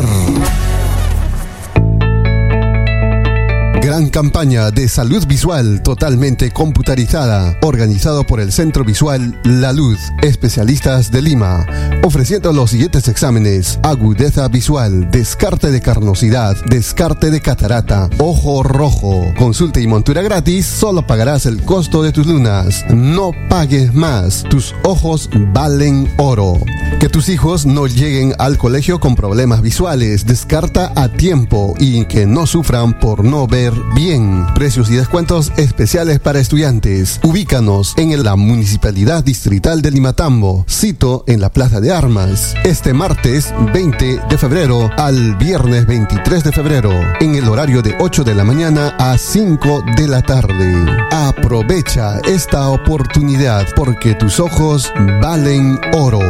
Gran 3.99 4.11
campaña 4.11 4.71
de 4.71 4.89
salud 4.89 5.27
visual 5.27 5.83
totalmente 5.83 6.53
computarizada, 6.53 7.59
organizado 7.63 8.25
por 8.25 8.39
el 8.39 8.53
Centro 8.53 8.85
Visual 8.85 9.41
La 9.43 9.73
Luz, 9.73 9.99
especialistas 10.23 11.11
de 11.11 11.21
Lima, 11.21 11.67
ofreciendo 12.05 12.53
los 12.53 12.71
siguientes 12.71 13.09
exámenes: 13.09 13.81
agudeza 13.83 14.47
visual, 14.47 15.11
descarte 15.11 15.73
de 15.73 15.81
carnosidad, 15.81 16.57
descarte 16.67 17.33
de 17.33 17.41
catarata, 17.41 18.09
ojo 18.19 18.63
rojo. 18.63 19.35
Consulta 19.37 19.81
y 19.81 19.89
montura 19.89 20.23
gratis, 20.23 20.67
solo 20.67 21.05
pagarás 21.05 21.47
el 21.47 21.65
costo 21.65 22.05
de 22.05 22.13
tus 22.13 22.29
lunas. 22.29 22.85
No 22.91 23.33
pagues 23.49 23.93
más, 23.95 24.45
tus 24.49 24.77
ojos 24.85 25.29
valen 25.53 26.09
oro. 26.19 26.61
Que 27.01 27.09
tus 27.09 27.29
hijos 27.29 27.67
no 27.67 27.89
lleguen 27.89 28.35
al 28.39 28.59
colegio 28.59 29.01
con 29.01 29.17
problemas 29.17 29.61
visuales, 29.61 30.25
descarta 30.25 30.93
a 30.95 31.09
tiempo 31.09 31.75
y 31.81 32.05
que 32.07 32.27
no 32.27 32.47
sufran 32.47 32.99
por 32.99 33.25
no 33.25 33.47
ver 33.49 33.73
bien. 33.95 34.47
Precios 34.55 34.91
y 34.91 34.97
descuentos 34.97 35.53
especiales 35.57 36.21
para 36.21 36.41
estudiantes. 36.41 37.21
Ubícanos 37.23 37.95
en 37.97 38.23
la 38.23 38.37
Municipalidad 38.37 39.23
Distrital 39.25 39.83
de 39.83 39.91
Limatambo. 39.91 40.65
Cito 40.69 41.25
en 41.27 41.41
la 41.41 41.51
Plaza 41.51 41.81
de 41.81 41.93
Armas. 41.93 42.55
Este 42.65 42.93
martes 42.93 43.53
20 43.73 44.21
de 44.29 44.39
febrero 44.39 44.91
al 44.97 45.37
viernes 45.37 45.87
23 45.87 46.45
de 46.45 46.53
febrero. 46.53 46.91
En 47.21 47.35
el 47.35 47.49
horario 47.49 47.83
de 47.83 47.95
8 48.01 48.25
de 48.25 48.35
la 48.35 48.45
mañana 48.45 48.97
a 48.99 49.17
5 49.17 49.83
de 49.97 50.09
la 50.09 50.23
tarde. 50.23 50.75
Aprovecha 51.11 52.21
esta 52.21 52.69
oportunidad 52.69 53.67
porque 53.75 54.15
tus 54.15 54.41
ojos 54.41 54.93
valen 55.21 55.79
oro. 55.93 56.21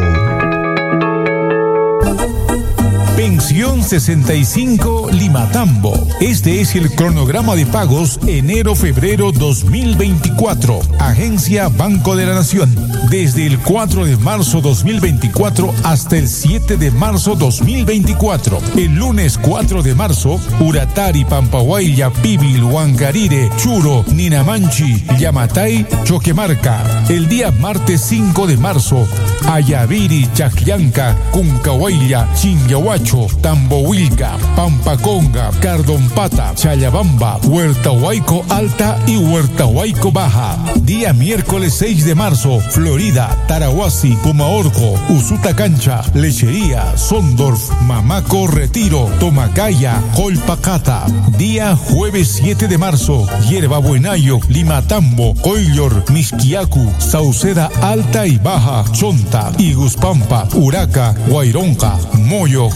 Pensión 3.39 3.85
65 3.85 5.11
Limatambo. 5.13 5.95
Este 6.21 6.61
es 6.61 6.75
el 6.75 6.91
cronograma 6.91 7.55
de 7.55 7.67
pagos 7.67 8.19
enero-febrero 8.27 9.31
2024. 9.31 10.81
Agencia 10.99 11.69
Banco 11.69 12.17
de 12.17 12.27
la 12.27 12.35
Nación. 12.35 12.75
Desde 13.11 13.47
el 13.47 13.61
4 13.61 14.07
de 14.07 14.17
marzo 14.17 14.61
2024 14.61 15.73
hasta 15.85 16.19
el 16.19 16.29
7 16.29 16.79
de 16.79 16.91
marzo 16.91 17.37
2024. 17.37 18.59
El 18.77 18.97
lunes 18.97 19.39
4 19.39 19.85
de 19.85 19.95
marzo, 19.95 20.41
Uratari, 20.59 21.25
Pampahuaya, 21.25 22.11
Pibil, 22.11 22.65
Huancarire, 22.65 23.51
Churo, 23.57 24.05
Ninamanchi, 24.13 25.07
Yamatay, 25.17 25.87
Choquemarca. 26.03 27.05
El 27.09 27.29
día 27.29 27.53
martes 27.53 28.01
5 28.01 28.49
de 28.49 28.57
marzo, 28.57 29.07
Ayaviri, 29.49 30.29
Chacllanca, 30.35 31.17
Cuncahuayla, 31.31 32.29
Chinyahuacho, 32.35 33.28
Tambohuilca, 33.41 34.37
Pampaconga, 34.57 35.51
Cardompata, 35.61 36.55
Chayabamba, 36.55 37.39
Huertahuaico 37.45 38.45
Alta 38.49 38.99
y 39.07 39.17
Huertahuaico 39.17 40.13
Baja. 40.13 40.59
Día 40.83 41.13
miércoles 41.13 41.75
6 41.75 42.05
de 42.05 42.15
marzo, 42.15 42.61
Florida, 42.61 43.37
Tarahuasi, 43.47 44.17
Pumaorco, 44.23 44.99
Usuta 45.09 45.55
Cancha, 45.55 46.03
Lechería, 46.15 46.97
Sondorf, 46.97 47.71
Mamaco 47.83 48.47
Retiro, 48.47 49.09
Tomacaya, 49.21 50.03
Colpacata. 50.15 51.07
Día 51.37 51.77
jueves 51.77 52.29
7 52.43 52.69
de 52.69 52.79
marzo, 52.79 53.27
Hierba 53.49 53.79
Buenayo, 53.79 54.41
Limatambo, 54.49 55.35
Coillor, 55.43 56.11
Misquiacu, 56.11 56.93
Sauceda 56.99 57.71
Alta 57.83 58.27
y 58.27 58.39
Baja, 58.39 58.85
Chonta, 58.93 59.53
Iguspampa, 59.59 60.49
Uraca, 60.55 61.15
Guaironca, 61.29 61.97
Moyo, 62.15 62.69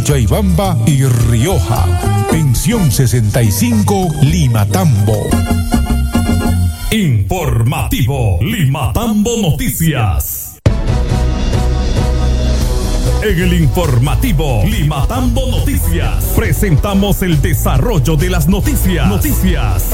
Chinchaibamba 0.00 0.78
y 0.86 1.04
Rioja. 1.04 2.26
Pensión 2.30 2.90
65 2.90 4.08
Limatambo. 4.22 5.28
Informativo 6.90 8.38
Limatambo 8.40 9.36
Noticias. 9.42 10.58
En 13.22 13.38
el 13.42 13.52
informativo 13.52 14.62
Limatambo 14.64 15.46
Noticias 15.50 16.32
presentamos 16.34 17.20
el 17.20 17.42
desarrollo 17.42 18.16
de 18.16 18.30
las 18.30 18.48
noticias. 18.48 19.06
Noticias. 19.06 19.90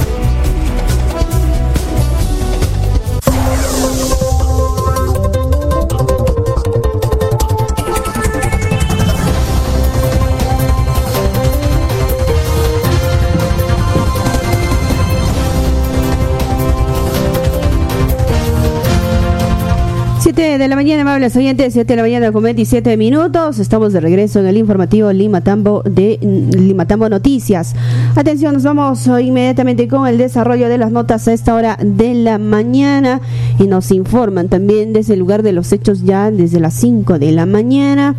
7 20.57 20.65
de 20.65 20.69
la 20.69 20.77
mañana, 20.77 21.03
amables 21.03 21.37
oyentes, 21.37 21.75
7 21.75 21.93
de 21.93 21.97
la 21.97 22.03
mañana 22.03 22.33
con 22.33 22.43
27 22.43 22.97
minutos. 22.97 23.59
Estamos 23.59 23.93
de 23.93 24.01
regreso 24.01 24.41
en 24.41 24.47
el 24.47 24.57
informativo 24.57 25.13
Lima 25.13 25.43
Tambo 25.43 25.83
de 25.83 26.19
Lima 26.23 26.87
Tambo 26.87 27.11
Noticias. 27.11 27.75
Atención, 28.19 28.55
nos 28.55 28.63
vamos 28.63 29.07
inmediatamente 29.07 29.89
con 29.89 30.07
el 30.07 30.17
desarrollo 30.17 30.71
de 30.71 30.79
las 30.79 30.91
notas 30.91 31.29
a 31.29 31.35
esta 31.35 31.55
hora 31.55 31.77
de 31.83 32.15
la 32.15 32.39
mañana 32.39 33.21
y 33.59 33.67
nos 33.67 33.91
informan 33.91 34.49
también 34.49 34.95
desde 34.95 35.13
el 35.13 35.21
lugar 35.21 35.43
de 35.43 35.53
los 35.53 35.71
hechos 35.71 36.03
ya 36.03 36.31
desde 36.31 36.59
las 36.59 36.73
5 36.75 37.19
de 37.19 37.33
la 37.33 37.45
mañana. 37.45 38.15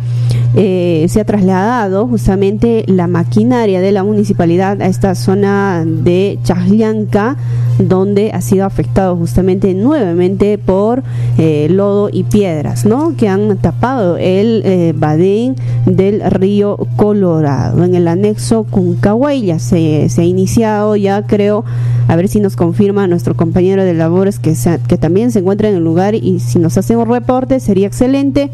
Eh, 0.54 1.06
se 1.08 1.20
ha 1.20 1.24
trasladado 1.24 2.06
justamente 2.06 2.84
la 2.86 3.06
maquinaria 3.06 3.80
de 3.80 3.92
la 3.92 4.02
municipalidad 4.02 4.80
a 4.80 4.86
esta 4.86 5.14
zona 5.14 5.84
de 5.84 6.38
Chajlianca, 6.42 7.36
donde 7.78 8.32
ha 8.32 8.40
sido 8.40 8.64
afectado 8.64 9.14
justamente 9.16 9.74
nuevamente 9.74 10.58
por 10.58 11.02
eh, 11.36 11.68
lodo 11.70 12.08
y 12.10 12.24
piedras, 12.24 12.86
¿no? 12.86 13.14
Que 13.16 13.28
han 13.28 13.58
tapado 13.58 14.16
el 14.16 14.62
eh, 14.64 14.94
badén 14.96 15.54
del 15.86 16.22
río 16.30 16.76
Colorado. 16.96 17.84
En 17.84 17.94
el 17.94 18.08
anexo 18.08 18.64
Cuncahuella 18.64 19.58
se, 19.58 19.87
se 20.08 20.22
ha 20.22 20.24
iniciado 20.24 20.96
ya, 20.96 21.26
creo, 21.26 21.64
a 22.08 22.16
ver 22.16 22.28
si 22.28 22.40
nos 22.40 22.56
confirma 22.56 23.06
nuestro 23.06 23.36
compañero 23.36 23.84
de 23.84 23.92
labores 23.92 24.38
que, 24.38 24.54
que 24.88 24.96
también 24.96 25.30
se 25.30 25.40
encuentra 25.40 25.68
en 25.68 25.76
el 25.76 25.84
lugar 25.84 26.14
y 26.14 26.40
si 26.40 26.58
nos 26.58 26.78
hace 26.78 26.96
un 26.96 27.06
reporte 27.06 27.60
sería 27.60 27.86
excelente. 27.86 28.50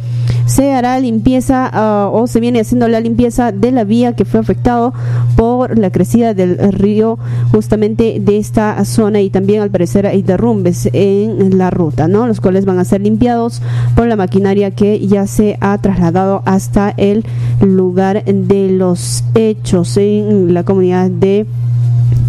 Se 0.47 0.73
hará 0.73 0.99
limpieza 0.99 1.71
ah, 1.73 2.11
o 2.13 2.27
se 2.27 2.41
viene 2.41 2.61
haciendo 2.61 2.89
la 2.89 3.01
limpieza 3.01 3.53
de 3.53 3.71
la 3.71 3.85
vía 3.85 4.15
que 4.15 4.25
fue 4.25 4.41
afectado 4.41 4.93
por 5.37 5.79
la 5.79 5.91
crecida 5.91 6.35
del 6.35 6.73
río 6.73 7.19
justamente 7.53 8.19
de 8.21 8.39
esta 8.39 8.85
zona 8.85 9.21
y 9.21 9.31
también 9.31 9.63
al 9.63 9.71
parecer 9.71 10.07
hay 10.07 10.23
derrumbes 10.23 10.89
en 10.93 11.57
la 11.57 11.71
ruta, 11.71 12.09
¿no? 12.09 12.27
Los 12.27 12.41
cuales 12.41 12.65
van 12.65 12.79
a 12.79 12.85
ser 12.85 13.01
limpiados 13.01 13.63
por 13.95 14.09
la 14.09 14.17
maquinaria 14.17 14.73
que 14.73 15.07
ya 15.07 15.27
se 15.27 15.57
ha 15.61 15.79
trasladado 15.79 16.43
hasta 16.45 16.93
el 16.97 17.25
lugar 17.61 18.25
de 18.25 18.71
los 18.71 19.25
hechos 19.35 19.97
en 19.97 20.53
la 20.53 20.65
comunidad 20.65 21.11
de 21.11 21.24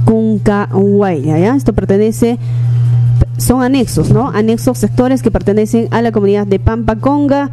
Cuncahuaya. 0.05 1.37
¿ya? 1.39 1.55
Esto 1.55 1.73
pertenece 1.73 2.37
son 3.37 3.63
anexos, 3.63 4.11
¿no? 4.11 4.29
Anexos 4.29 4.77
sectores 4.77 5.21
que 5.21 5.31
pertenecen 5.31 5.87
a 5.91 6.01
la 6.01 6.11
comunidad 6.11 6.47
de 6.47 6.59
Pampa 6.59 6.95
Conga, 6.97 7.51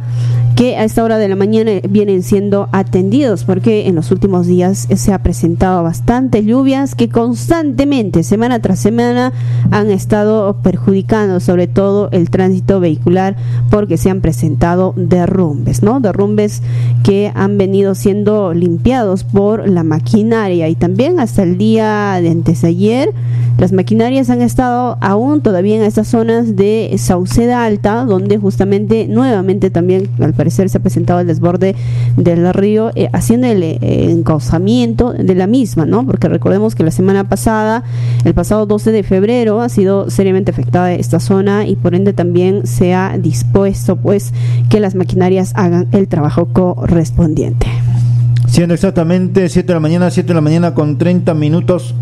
que 0.55 0.77
a 0.77 0.83
esta 0.83 1.03
hora 1.03 1.17
de 1.17 1.27
la 1.27 1.35
mañana 1.35 1.71
vienen 1.89 2.21
siendo 2.21 2.69
atendidos, 2.71 3.43
porque 3.43 3.87
en 3.87 3.95
los 3.95 4.11
últimos 4.11 4.45
días 4.45 4.87
se 4.95 5.11
ha 5.11 5.23
presentado 5.23 5.81
bastantes 5.81 6.45
lluvias 6.45 6.93
que 6.93 7.09
constantemente, 7.09 8.23
semana 8.23 8.59
tras 8.59 8.79
semana, 8.79 9.33
han 9.71 9.89
estado 9.89 10.57
perjudicando 10.61 11.39
sobre 11.39 11.67
todo 11.67 12.09
el 12.11 12.29
tránsito 12.29 12.79
vehicular, 12.79 13.35
porque 13.71 13.97
se 13.97 14.11
han 14.11 14.21
presentado 14.21 14.93
derrumbes, 14.95 15.81
¿no? 15.81 15.99
Derrumbes 15.99 16.61
que 17.03 17.31
han 17.33 17.57
venido 17.57 17.95
siendo 17.95 18.53
limpiados 18.53 19.23
por 19.23 19.67
la 19.67 19.83
maquinaria 19.83 20.69
y 20.69 20.75
también 20.75 21.19
hasta 21.19 21.43
el 21.43 21.57
día 21.57 22.19
de 22.21 22.29
antes 22.29 22.61
de 22.61 22.67
ayer, 22.67 23.13
las 23.57 23.71
maquinarias 23.71 24.29
han 24.29 24.41
estado 24.41 24.97
aún 24.99 25.41
todavía 25.41 25.72
en 25.73 25.83
estas 25.83 26.07
zonas 26.07 26.55
de 26.55 26.93
Sauceda 26.97 27.65
Alta, 27.65 28.05
donde 28.05 28.37
justamente 28.37 29.07
nuevamente 29.07 29.69
también 29.69 30.09
al 30.19 30.33
parecer 30.33 30.69
se 30.69 30.77
ha 30.77 30.81
presentado 30.81 31.19
el 31.19 31.27
desborde 31.27 31.75
del 32.17 32.53
río, 32.53 32.91
eh, 32.95 33.09
haciendo 33.13 33.47
el 33.47 33.63
eh, 33.63 33.79
encauzamiento 33.81 35.13
de 35.13 35.35
la 35.35 35.47
misma, 35.47 35.85
¿no? 35.85 36.05
Porque 36.05 36.29
recordemos 36.29 36.75
que 36.75 36.83
la 36.83 36.91
semana 36.91 37.29
pasada, 37.29 37.83
el 38.23 38.33
pasado 38.33 38.65
12 38.65 38.91
de 38.91 39.03
febrero, 39.03 39.61
ha 39.61 39.69
sido 39.69 40.09
seriamente 40.09 40.51
afectada 40.51 40.93
esta 40.93 41.19
zona 41.19 41.67
y 41.67 41.75
por 41.75 41.95
ende 41.95 42.13
también 42.13 42.65
se 42.67 42.93
ha 42.93 43.17
dispuesto 43.17 43.95
pues 43.95 44.33
que 44.69 44.79
las 44.79 44.95
maquinarias 44.95 45.53
hagan 45.55 45.87
el 45.91 46.07
trabajo 46.07 46.47
correspondiente. 46.47 47.67
Siendo 48.47 48.75
exactamente 48.75 49.49
7 49.49 49.67
de 49.67 49.73
la 49.73 49.79
mañana, 49.79 50.11
7 50.11 50.27
de 50.27 50.33
la 50.33 50.41
mañana 50.41 50.73
con 50.73 50.97
30 50.97 51.33
minutos 51.33 51.95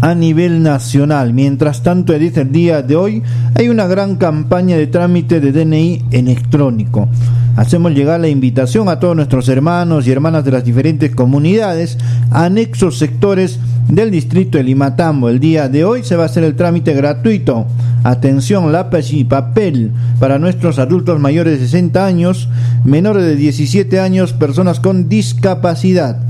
a 0.00 0.14
nivel 0.14 0.62
nacional. 0.62 1.32
Mientras 1.34 1.82
tanto, 1.82 2.12
el 2.12 2.52
día 2.52 2.82
de 2.82 2.96
hoy, 2.96 3.22
hay 3.54 3.68
una 3.68 3.86
gran 3.86 4.16
campaña 4.16 4.76
de 4.76 4.86
trámite 4.86 5.40
de 5.40 5.52
DNI 5.52 6.04
electrónico. 6.10 7.08
Hacemos 7.56 7.92
llegar 7.92 8.20
la 8.20 8.28
invitación 8.28 8.88
a 8.88 9.00
todos 9.00 9.16
nuestros 9.16 9.48
hermanos 9.48 10.06
y 10.06 10.12
hermanas 10.12 10.44
de 10.44 10.52
las 10.52 10.64
diferentes 10.64 11.14
comunidades, 11.14 11.98
anexos 12.30 12.98
sectores 12.98 13.58
del 13.88 14.10
distrito 14.10 14.56
de 14.56 14.64
Limatambo. 14.64 15.28
El 15.28 15.40
día 15.40 15.68
de 15.68 15.84
hoy 15.84 16.04
se 16.04 16.16
va 16.16 16.22
a 16.22 16.26
hacer 16.26 16.44
el 16.44 16.54
trámite 16.54 16.94
gratuito. 16.94 17.66
Atención, 18.02 18.72
lápiz 18.72 19.12
y 19.12 19.24
papel 19.24 19.90
para 20.18 20.38
nuestros 20.38 20.78
adultos 20.78 21.20
mayores 21.20 21.60
de 21.60 21.66
60 21.66 22.06
años, 22.06 22.48
menores 22.84 23.24
de 23.24 23.36
17 23.36 24.00
años, 24.00 24.32
personas 24.32 24.80
con 24.80 25.08
discapacidad. 25.08 26.29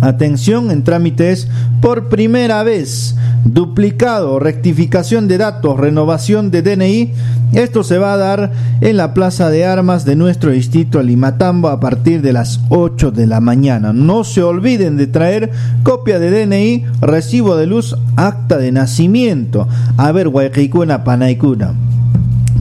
Atención 0.00 0.70
en 0.70 0.82
trámites 0.82 1.48
por 1.80 2.08
primera 2.08 2.62
vez. 2.62 3.16
Duplicado, 3.44 4.38
rectificación 4.38 5.28
de 5.28 5.38
datos, 5.38 5.78
renovación 5.78 6.50
de 6.50 6.62
DNI. 6.62 7.12
Esto 7.52 7.82
se 7.82 7.98
va 7.98 8.12
a 8.12 8.16
dar 8.16 8.52
en 8.80 8.96
la 8.96 9.12
Plaza 9.12 9.50
de 9.50 9.64
Armas 9.64 10.04
de 10.04 10.16
nuestro 10.16 10.50
distrito 10.50 11.02
Limatambo 11.02 11.68
a 11.68 11.80
partir 11.80 12.22
de 12.22 12.32
las 12.32 12.60
8 12.68 13.10
de 13.10 13.26
la 13.26 13.40
mañana. 13.40 13.92
No 13.92 14.24
se 14.24 14.42
olviden 14.42 14.96
de 14.96 15.06
traer 15.06 15.50
copia 15.82 16.18
de 16.18 16.30
DNI, 16.30 16.84
recibo 17.00 17.56
de 17.56 17.66
luz, 17.66 17.96
acta 18.16 18.56
de 18.56 18.72
nacimiento. 18.72 19.66
A 19.96 20.12
ver, 20.12 20.28
Guayquicuna, 20.28 21.02
Panaicuna. 21.02 21.74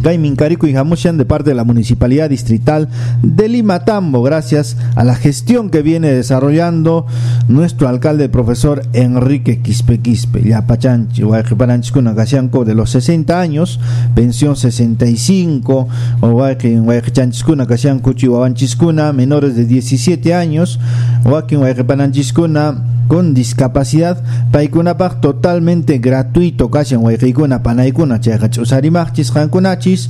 Gaimin 0.02 0.36
Carico 0.36 0.68
y 0.68 0.74
Jamushan 0.74 1.18
de 1.18 1.26
parte 1.26 1.50
de 1.50 1.56
la 1.56 1.64
Municipalidad 1.64 2.30
Distrital 2.30 2.88
de 3.22 3.50
Limatambo, 3.50 4.24
gracias 4.24 4.78
a 4.96 5.04
la 5.04 5.16
gestión 5.16 5.70
que 5.70 5.82
viene 5.82 6.12
desarrollando 6.12 7.06
nuestro 7.48 7.88
alcalde, 7.90 8.30
profesor 8.30 8.84
Enrique 8.94 9.62
Quispe 9.62 10.00
Quispe, 10.00 10.42
ya 10.42 10.66
Pachanchi, 10.68 11.24
de 11.24 12.76
los 12.76 12.90
60 12.92 13.40
años, 13.40 13.80
pensión 14.16 14.56
65, 14.56 15.88
o 16.22 16.50
menores 19.14 19.56
de 19.56 19.66
17 19.66 20.34
años, 20.34 20.80
con 23.10 23.34
discapacidad 23.34 24.22
paykunapaq 24.52 25.20
totalmente 25.20 25.98
gratuito 25.98 26.70
kashan 26.70 27.02
wayqiykuna 27.02 27.64
panaykuna 27.64 28.22
chayqa 28.22 28.52
ch'usarimaqchis 28.54 29.32
qankunachis 29.90 30.10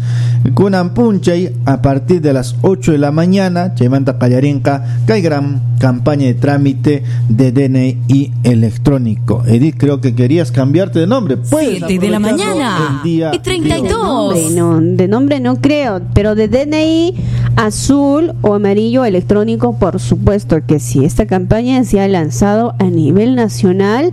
kunan 0.54 0.94
punchay 0.94 1.54
a 1.66 1.82
partir 1.82 2.22
de 2.22 2.34
las 2.34 2.56
8 2.62 2.92
de 2.92 2.98
la 2.98 3.12
mañana 3.12 3.76
chaymanta 3.76 4.18
qallarinqa 4.18 5.04
kay 5.06 5.22
gran 5.22 5.62
campaña 5.80 6.28
de 6.28 6.34
trámite 6.34 7.04
de 7.30 7.52
DNI 7.52 8.34
electrónico. 8.44 9.44
Edith 9.48 9.78
creo 9.78 10.02
que 10.02 10.14
querías 10.14 10.52
cambiarte 10.52 11.00
de 11.00 11.08
nombre. 11.08 11.38
Pues 11.38 11.82
de 11.88 12.10
la 12.10 12.20
mañana. 12.20 13.02
y 13.04 13.40
32 13.40 14.34
de 14.34 14.56
nombre, 14.56 14.56
no, 14.56 14.82
de 14.82 15.08
nombre 15.08 15.40
no 15.40 15.56
creo 15.62 16.02
pero 16.14 16.36
de 16.36 16.48
DNI 16.48 17.16
azul 17.56 18.34
o 18.42 18.54
amarillo 18.54 19.06
electrónico 19.06 19.78
por 19.78 20.00
supuesto 20.00 20.58
que 20.66 20.80
sí 20.80 21.06
esta 21.06 21.26
campaña 21.26 21.84
se 21.84 22.00
ha 22.00 22.08
lanzado 22.08 22.74
a 22.80 22.86
nivel 22.86 23.36
nacional 23.36 24.12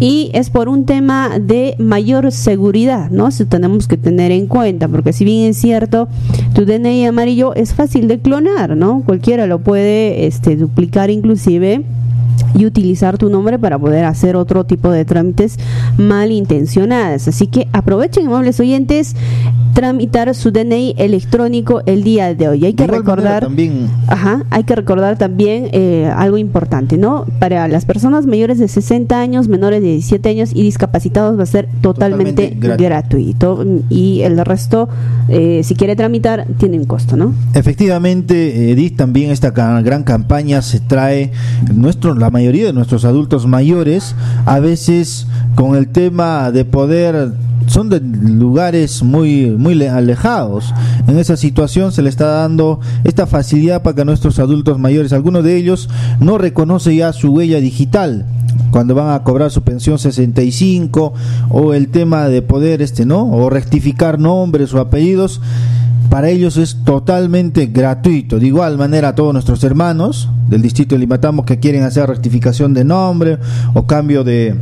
y 0.00 0.30
es 0.34 0.50
por 0.50 0.68
un 0.68 0.84
tema 0.84 1.38
de 1.40 1.74
mayor 1.78 2.30
seguridad, 2.30 3.10
¿no? 3.10 3.28
Eso 3.28 3.46
tenemos 3.46 3.88
que 3.88 3.96
tener 3.96 4.30
en 4.30 4.46
cuenta, 4.46 4.88
porque 4.88 5.12
si 5.12 5.24
bien 5.24 5.48
es 5.48 5.56
cierto, 5.56 6.08
tu 6.54 6.66
DNI 6.66 7.06
amarillo 7.06 7.54
es 7.54 7.72
fácil 7.72 8.06
de 8.08 8.18
clonar, 8.18 8.76
¿no? 8.76 9.02
Cualquiera 9.06 9.46
lo 9.46 9.60
puede 9.60 10.26
este, 10.26 10.56
duplicar 10.56 11.10
inclusive 11.10 11.82
y 12.54 12.66
utilizar 12.66 13.18
tu 13.18 13.30
nombre 13.30 13.58
para 13.58 13.78
poder 13.78 14.04
hacer 14.04 14.36
otro 14.36 14.64
tipo 14.64 14.90
de 14.90 15.04
trámites 15.04 15.58
malintencionadas. 15.96 17.28
Así 17.28 17.46
que 17.46 17.68
aprovechen, 17.72 18.26
amables 18.26 18.60
oyentes, 18.60 19.14
tramitar 19.76 20.34
su 20.34 20.52
DNI 20.52 20.94
electrónico 20.96 21.82
el 21.84 22.02
día 22.02 22.34
de 22.34 22.48
hoy. 22.48 22.64
Hay 22.64 22.72
que 22.72 22.86
recordar 22.86 23.42
también. 23.42 23.90
Ajá, 24.06 24.42
hay 24.48 24.64
que 24.64 24.74
recordar 24.74 25.18
también 25.18 25.68
eh, 25.72 26.10
algo 26.16 26.38
importante, 26.38 26.96
¿no? 26.96 27.26
Para 27.38 27.68
las 27.68 27.84
personas 27.84 28.24
mayores 28.24 28.58
de 28.58 28.68
60 28.68 29.20
años, 29.20 29.48
menores 29.48 29.82
de 29.82 29.88
17 29.88 30.30
años 30.30 30.52
y 30.54 30.62
discapacitados 30.62 31.38
va 31.38 31.42
a 31.42 31.46
ser 31.46 31.68
totalmente, 31.82 32.56
gratuito. 32.58 33.66
y 33.90 34.22
el 34.22 34.42
resto 34.46 34.88
eh, 35.28 35.60
si 35.62 35.74
quiere 35.74 35.94
tramitar 35.94 36.46
tiene 36.56 36.78
un 36.78 36.86
costo, 36.86 37.18
¿no? 37.18 37.34
Efectivamente, 37.52 38.70
Edith, 38.70 38.96
también 38.96 39.30
esta 39.30 39.50
gran 39.50 40.04
campaña 40.04 40.62
se 40.62 40.80
trae 40.80 41.32
nuestro 41.74 42.14
la 42.14 42.30
mayoría 42.30 42.64
de 42.64 42.72
nuestros 42.72 43.04
adultos 43.04 43.46
mayores 43.46 44.14
a 44.46 44.58
veces 44.58 45.26
con 45.54 45.76
el 45.76 45.88
tema 45.88 46.50
de 46.50 46.64
poder 46.64 47.32
son 47.66 47.88
de 47.88 48.00
lugares 48.00 49.02
muy 49.02 49.50
muy 49.50 49.65
alejados. 49.72 50.72
En 51.06 51.18
esa 51.18 51.36
situación 51.36 51.92
se 51.92 52.02
le 52.02 52.08
está 52.08 52.26
dando 52.26 52.80
esta 53.04 53.26
facilidad 53.26 53.82
para 53.82 53.96
que 53.96 54.04
nuestros 54.04 54.38
adultos 54.38 54.78
mayores, 54.78 55.12
algunos 55.12 55.44
de 55.44 55.56
ellos 55.56 55.88
no 56.20 56.38
reconoce 56.38 56.94
ya 56.94 57.12
su 57.12 57.32
huella 57.32 57.60
digital 57.60 58.24
cuando 58.70 58.94
van 58.94 59.14
a 59.14 59.22
cobrar 59.22 59.50
su 59.50 59.62
pensión 59.62 59.98
65 59.98 61.14
o 61.50 61.74
el 61.74 61.88
tema 61.88 62.28
de 62.28 62.42
poder 62.42 62.82
este 62.82 63.06
no 63.06 63.28
o 63.30 63.50
rectificar 63.50 64.18
nombres 64.18 64.72
o 64.74 64.80
apellidos 64.80 65.40
para 66.10 66.28
ellos 66.28 66.56
es 66.56 66.84
totalmente 66.84 67.66
gratuito. 67.66 68.38
De 68.38 68.46
igual 68.46 68.78
manera 68.78 69.08
a 69.08 69.14
todos 69.14 69.32
nuestros 69.32 69.64
hermanos 69.64 70.28
del 70.48 70.62
distrito 70.62 70.94
de 70.94 71.00
Limatambo 71.00 71.44
que 71.44 71.58
quieren 71.58 71.82
hacer 71.82 72.08
rectificación 72.08 72.74
de 72.74 72.84
nombre 72.84 73.38
o 73.74 73.86
cambio 73.86 74.22
de, 74.22 74.54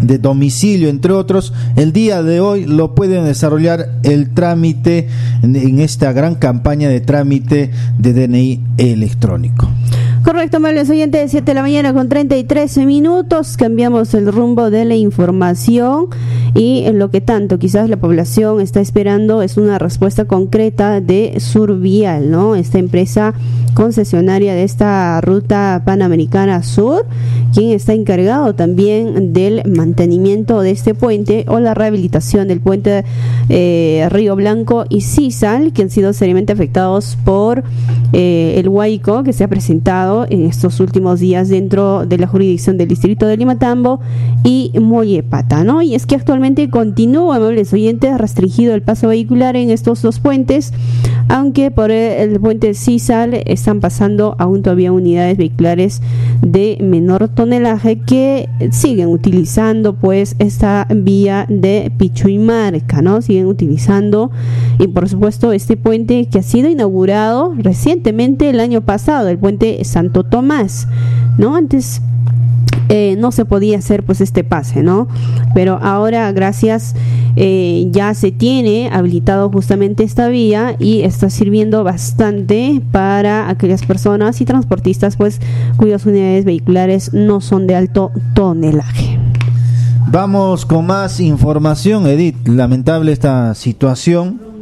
de 0.00 0.18
domicilio, 0.18 0.88
entre 0.88 1.12
otros, 1.12 1.52
el 1.76 1.92
día 1.92 2.22
de 2.22 2.40
hoy 2.40 2.64
lo 2.64 2.94
pueden 2.94 3.24
desarrollar 3.24 3.90
el 4.02 4.30
trámite 4.30 5.08
en 5.42 5.80
esta 5.80 6.12
gran 6.12 6.34
campaña 6.34 6.88
de 6.88 7.00
trámite 7.00 7.70
de 7.98 8.12
DNI 8.12 8.60
electrónico. 8.78 9.68
Correcto, 10.24 10.56
amables 10.56 10.88
oyentes, 10.88 11.32
7 11.32 11.44
de 11.44 11.54
la 11.54 11.60
mañana 11.60 11.92
con 11.92 12.08
33 12.08 12.78
minutos. 12.78 13.58
Cambiamos 13.58 14.14
el 14.14 14.32
rumbo 14.32 14.70
de 14.70 14.86
la 14.86 14.94
información 14.94 16.06
y 16.54 16.84
en 16.86 16.98
lo 16.98 17.10
que 17.10 17.20
tanto 17.20 17.58
quizás 17.58 17.90
la 17.90 17.98
población 17.98 18.62
está 18.62 18.80
esperando 18.80 19.42
es 19.42 19.58
una 19.58 19.78
respuesta 19.78 20.24
concreta 20.24 21.02
de 21.02 21.38
Survial, 21.40 22.30
¿no? 22.30 22.54
Esta 22.54 22.78
empresa 22.78 23.34
concesionaria 23.74 24.54
de 24.54 24.62
esta 24.62 25.20
ruta 25.20 25.82
panamericana 25.84 26.62
sur, 26.62 27.04
quien 27.52 27.72
está 27.72 27.92
encargado 27.92 28.54
también 28.54 29.32
del 29.34 29.62
mantenimiento 29.68 30.62
de 30.62 30.70
este 30.70 30.94
puente 30.94 31.44
o 31.48 31.60
la 31.60 31.74
rehabilitación 31.74 32.48
del 32.48 32.60
puente 32.60 33.04
eh, 33.48 34.08
Río 34.10 34.36
Blanco 34.36 34.86
y 34.88 35.02
Cisal, 35.02 35.72
que 35.72 35.82
han 35.82 35.90
sido 35.90 36.12
seriamente 36.12 36.52
afectados 36.52 37.18
por 37.24 37.64
eh, 38.12 38.54
el 38.58 38.68
huaico 38.68 39.24
que 39.24 39.32
se 39.32 39.44
ha 39.44 39.48
presentado 39.48 40.13
en 40.22 40.46
estos 40.46 40.78
últimos 40.80 41.20
días 41.20 41.48
dentro 41.48 42.06
de 42.06 42.18
la 42.18 42.26
jurisdicción 42.26 42.78
del 42.78 42.88
distrito 42.88 43.26
de 43.26 43.36
Limatambo 43.36 44.00
y 44.44 44.70
Mollepata, 44.80 45.64
¿no? 45.64 45.82
Y 45.82 45.94
es 45.94 46.06
que 46.06 46.14
actualmente 46.14 46.70
continúa, 46.70 47.36
amables 47.36 47.72
oyentes, 47.72 48.16
restringido 48.18 48.74
el 48.74 48.82
paso 48.82 49.08
vehicular 49.08 49.56
en 49.56 49.70
estos 49.70 50.02
dos 50.02 50.20
puentes, 50.20 50.72
aunque 51.28 51.70
por 51.70 51.90
el, 51.90 52.38
puente 52.38 52.74
Cisal 52.74 53.34
están 53.46 53.80
pasando 53.80 54.36
aún 54.38 54.62
todavía 54.62 54.92
unidades 54.92 55.36
vehiculares 55.36 56.02
de 56.42 56.78
menor 56.80 57.28
tonelaje 57.28 58.00
que 58.00 58.48
siguen 58.70 59.08
utilizando 59.08 59.94
pues 59.94 60.36
esta 60.38 60.86
vía 60.94 61.46
de 61.48 61.90
Pichuimarca, 61.96 63.02
¿no? 63.02 63.22
Siguen 63.22 63.46
utilizando 63.46 64.30
y 64.78 64.88
por 64.88 65.08
supuesto 65.08 65.52
este 65.52 65.76
puente 65.76 66.26
que 66.26 66.38
ha 66.38 66.42
sido 66.42 66.68
inaugurado 66.68 67.54
recientemente 67.56 68.50
el 68.50 68.60
año 68.60 68.82
pasado, 68.82 69.28
el 69.28 69.38
puente 69.38 69.84
Santo 70.04 70.22
Tomás, 70.22 70.86
¿no? 71.38 71.56
Antes 71.56 72.02
eh, 72.90 73.16
no 73.18 73.32
se 73.32 73.46
podía 73.46 73.78
hacer 73.78 74.04
pues 74.04 74.20
este 74.20 74.44
pase, 74.44 74.82
¿no? 74.82 75.08
Pero 75.54 75.78
ahora 75.82 76.30
gracias 76.32 76.94
eh, 77.36 77.88
ya 77.90 78.12
se 78.12 78.30
tiene 78.30 78.90
habilitado 78.92 79.50
justamente 79.50 80.04
esta 80.04 80.28
vía 80.28 80.76
y 80.78 81.00
está 81.02 81.30
sirviendo 81.30 81.84
bastante 81.84 82.82
para 82.92 83.48
aquellas 83.48 83.84
personas 83.84 84.40
y 84.42 84.44
transportistas 84.44 85.16
pues 85.16 85.40
cuyas 85.78 86.04
unidades 86.04 86.44
vehiculares 86.44 87.14
no 87.14 87.40
son 87.40 87.66
de 87.66 87.76
alto 87.76 88.12
tonelaje. 88.34 89.18
Vamos 90.08 90.66
con 90.66 90.86
más 90.86 91.18
información, 91.18 92.06
Edith. 92.06 92.46
Lamentable 92.46 93.10
esta 93.10 93.54
situación 93.54 94.53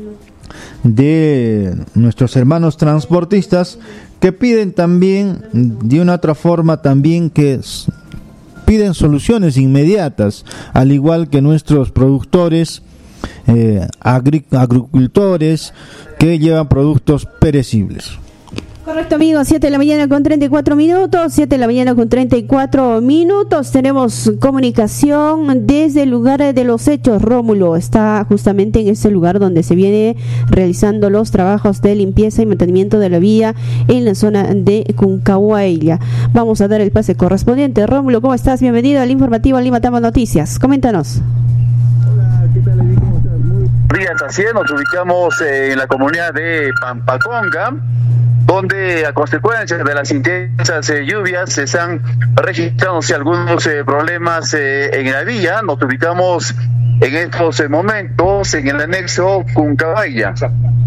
de 0.82 1.76
nuestros 1.94 2.36
hermanos 2.36 2.76
transportistas 2.76 3.78
que 4.20 4.32
piden 4.32 4.72
también 4.72 5.44
de 5.52 6.00
una 6.00 6.14
otra 6.14 6.34
forma 6.34 6.82
también 6.82 7.30
que 7.30 7.60
piden 8.64 8.94
soluciones 8.94 9.56
inmediatas, 9.56 10.44
al 10.72 10.92
igual 10.92 11.28
que 11.28 11.42
nuestros 11.42 11.90
productores, 11.90 12.82
eh, 13.46 13.86
agricultores 14.00 15.74
que 16.18 16.38
llevan 16.38 16.68
productos 16.68 17.26
perecibles. 17.26 18.18
Correcto, 18.84 19.14
amigos, 19.14 19.46
7 19.46 19.64
de 19.64 19.70
la 19.70 19.78
mañana 19.78 20.08
con 20.08 20.24
34 20.24 20.74
minutos, 20.74 21.32
7 21.32 21.54
de 21.54 21.58
la 21.58 21.68
mañana 21.68 21.94
con 21.94 22.08
34 22.08 23.00
minutos. 23.00 23.70
Tenemos 23.70 24.32
comunicación 24.40 25.68
desde 25.68 26.02
el 26.02 26.10
lugar 26.10 26.52
de 26.52 26.64
los 26.64 26.88
hechos. 26.88 27.22
Rómulo 27.22 27.76
está 27.76 28.26
justamente 28.28 28.80
en 28.80 28.88
ese 28.88 29.12
lugar 29.12 29.38
donde 29.38 29.62
se 29.62 29.76
viene 29.76 30.16
realizando 30.48 31.10
los 31.10 31.30
trabajos 31.30 31.80
de 31.80 31.94
limpieza 31.94 32.42
y 32.42 32.46
mantenimiento 32.46 32.98
de 32.98 33.08
la 33.08 33.20
vía 33.20 33.54
en 33.86 34.04
la 34.04 34.16
zona 34.16 34.52
de 34.52 34.92
Cuncahuayla. 34.96 36.00
Vamos 36.32 36.60
a 36.60 36.66
dar 36.66 36.80
el 36.80 36.90
pase 36.90 37.14
correspondiente. 37.14 37.86
Rómulo, 37.86 38.20
¿cómo 38.20 38.34
estás? 38.34 38.60
Bienvenido 38.60 39.00
al 39.00 39.12
informativo 39.12 39.60
Lima 39.60 39.80
Tama 39.80 40.00
Noticias. 40.00 40.58
Coméntanos. 40.58 41.20
Hola, 42.12 42.48
¿qué 42.52 42.58
tal? 42.58 42.78
Muy 42.78 43.98
días, 44.00 44.20
así 44.26 44.42
nos 44.52 44.68
ubicamos 44.72 45.40
en 45.40 45.78
la 45.78 45.86
comunidad 45.86 46.34
de 46.34 46.72
Pampaconga 46.80 47.76
donde 48.44 49.06
a 49.06 49.12
consecuencia 49.12 49.78
de 49.78 49.94
las 49.94 50.10
intensas 50.10 50.88
eh, 50.90 51.04
lluvias 51.06 51.52
se 51.52 51.64
están 51.64 52.02
registrando 52.34 53.00
algunos 53.14 53.66
eh, 53.66 53.84
problemas 53.84 54.52
eh, 54.54 54.90
en 55.00 55.12
la 55.12 55.22
vía. 55.22 55.62
Nos 55.62 55.80
ubicamos 55.82 56.54
en 57.00 57.14
estos 57.14 57.68
momentos 57.68 58.54
en 58.54 58.68
el 58.68 58.80
anexo 58.80 59.44
Cuncabaya, 59.54 60.34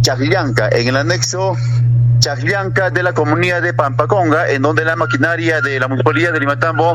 Chajllanca, 0.01 0.69
en 0.69 0.87
el 0.87 0.97
anexo 0.97 1.55
Chajllanca 2.19 2.89
de 2.89 3.03
la 3.03 3.13
comunidad 3.13 3.61
de 3.61 3.73
Pampaconga, 3.73 4.49
en 4.49 4.61
donde 4.61 4.85
la 4.85 4.95
maquinaria 4.95 5.61
de 5.61 5.79
la 5.79 5.87
municipalidad 5.87 6.33
de 6.33 6.39
Limatambo 6.39 6.93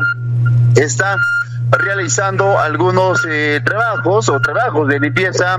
está 0.75 1.17
realizando 1.71 2.59
algunos 2.59 3.21
trabajos 3.63 4.29
o 4.29 4.39
trabajos 4.41 4.87
de 4.89 4.99
limpieza 4.99 5.57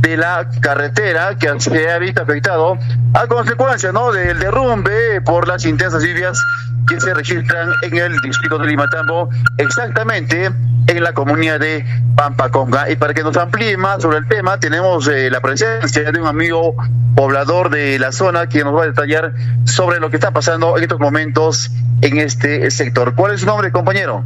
de 0.00 0.16
la 0.16 0.48
carretera 0.60 1.36
que 1.36 1.58
se 1.60 1.90
ha 1.90 1.98
visto 1.98 2.22
afectado 2.22 2.78
a 3.14 3.26
consecuencia 3.26 3.92
¿no? 3.92 4.12
del 4.12 4.38
derrumbe 4.38 5.20
por 5.22 5.48
las 5.48 5.64
intensas 5.64 6.02
lluvias 6.02 6.40
que 6.86 7.00
se 7.00 7.12
registran 7.14 7.70
en 7.82 7.96
el 7.96 8.20
distrito 8.20 8.58
de 8.58 8.66
Limatambo, 8.68 9.28
exactamente 9.58 10.52
en 10.86 11.02
la 11.02 11.12
comunidad 11.12 11.58
de 11.58 11.84
Pampaconga. 12.14 12.90
Y 12.90 12.96
para 12.96 13.12
que 13.12 13.22
nos 13.22 13.36
amplíe 13.36 13.76
más 13.76 14.02
sobre 14.02 14.18
el 14.18 14.28
tema, 14.28 14.60
tenemos 14.60 15.08
eh, 15.08 15.30
la 15.30 15.40
presencia 15.40 16.12
de 16.12 16.20
un 16.20 16.26
amigo 16.26 16.76
poblador 17.16 17.70
de 17.70 17.98
la 17.98 18.12
zona 18.12 18.48
que 18.48 18.62
nos 18.62 18.74
va 18.74 18.84
a 18.84 18.86
detallar 18.86 19.32
sobre 19.64 19.98
lo 19.98 20.10
que 20.10 20.16
está 20.16 20.30
pasando 20.30 20.76
en 20.76 20.84
estos 20.84 21.00
momentos 21.00 21.70
en 22.02 22.18
este 22.18 22.70
sector. 22.70 23.14
¿Cuál 23.14 23.34
es 23.34 23.40
su 23.40 23.46
nombre, 23.46 23.72
compañero? 23.72 24.22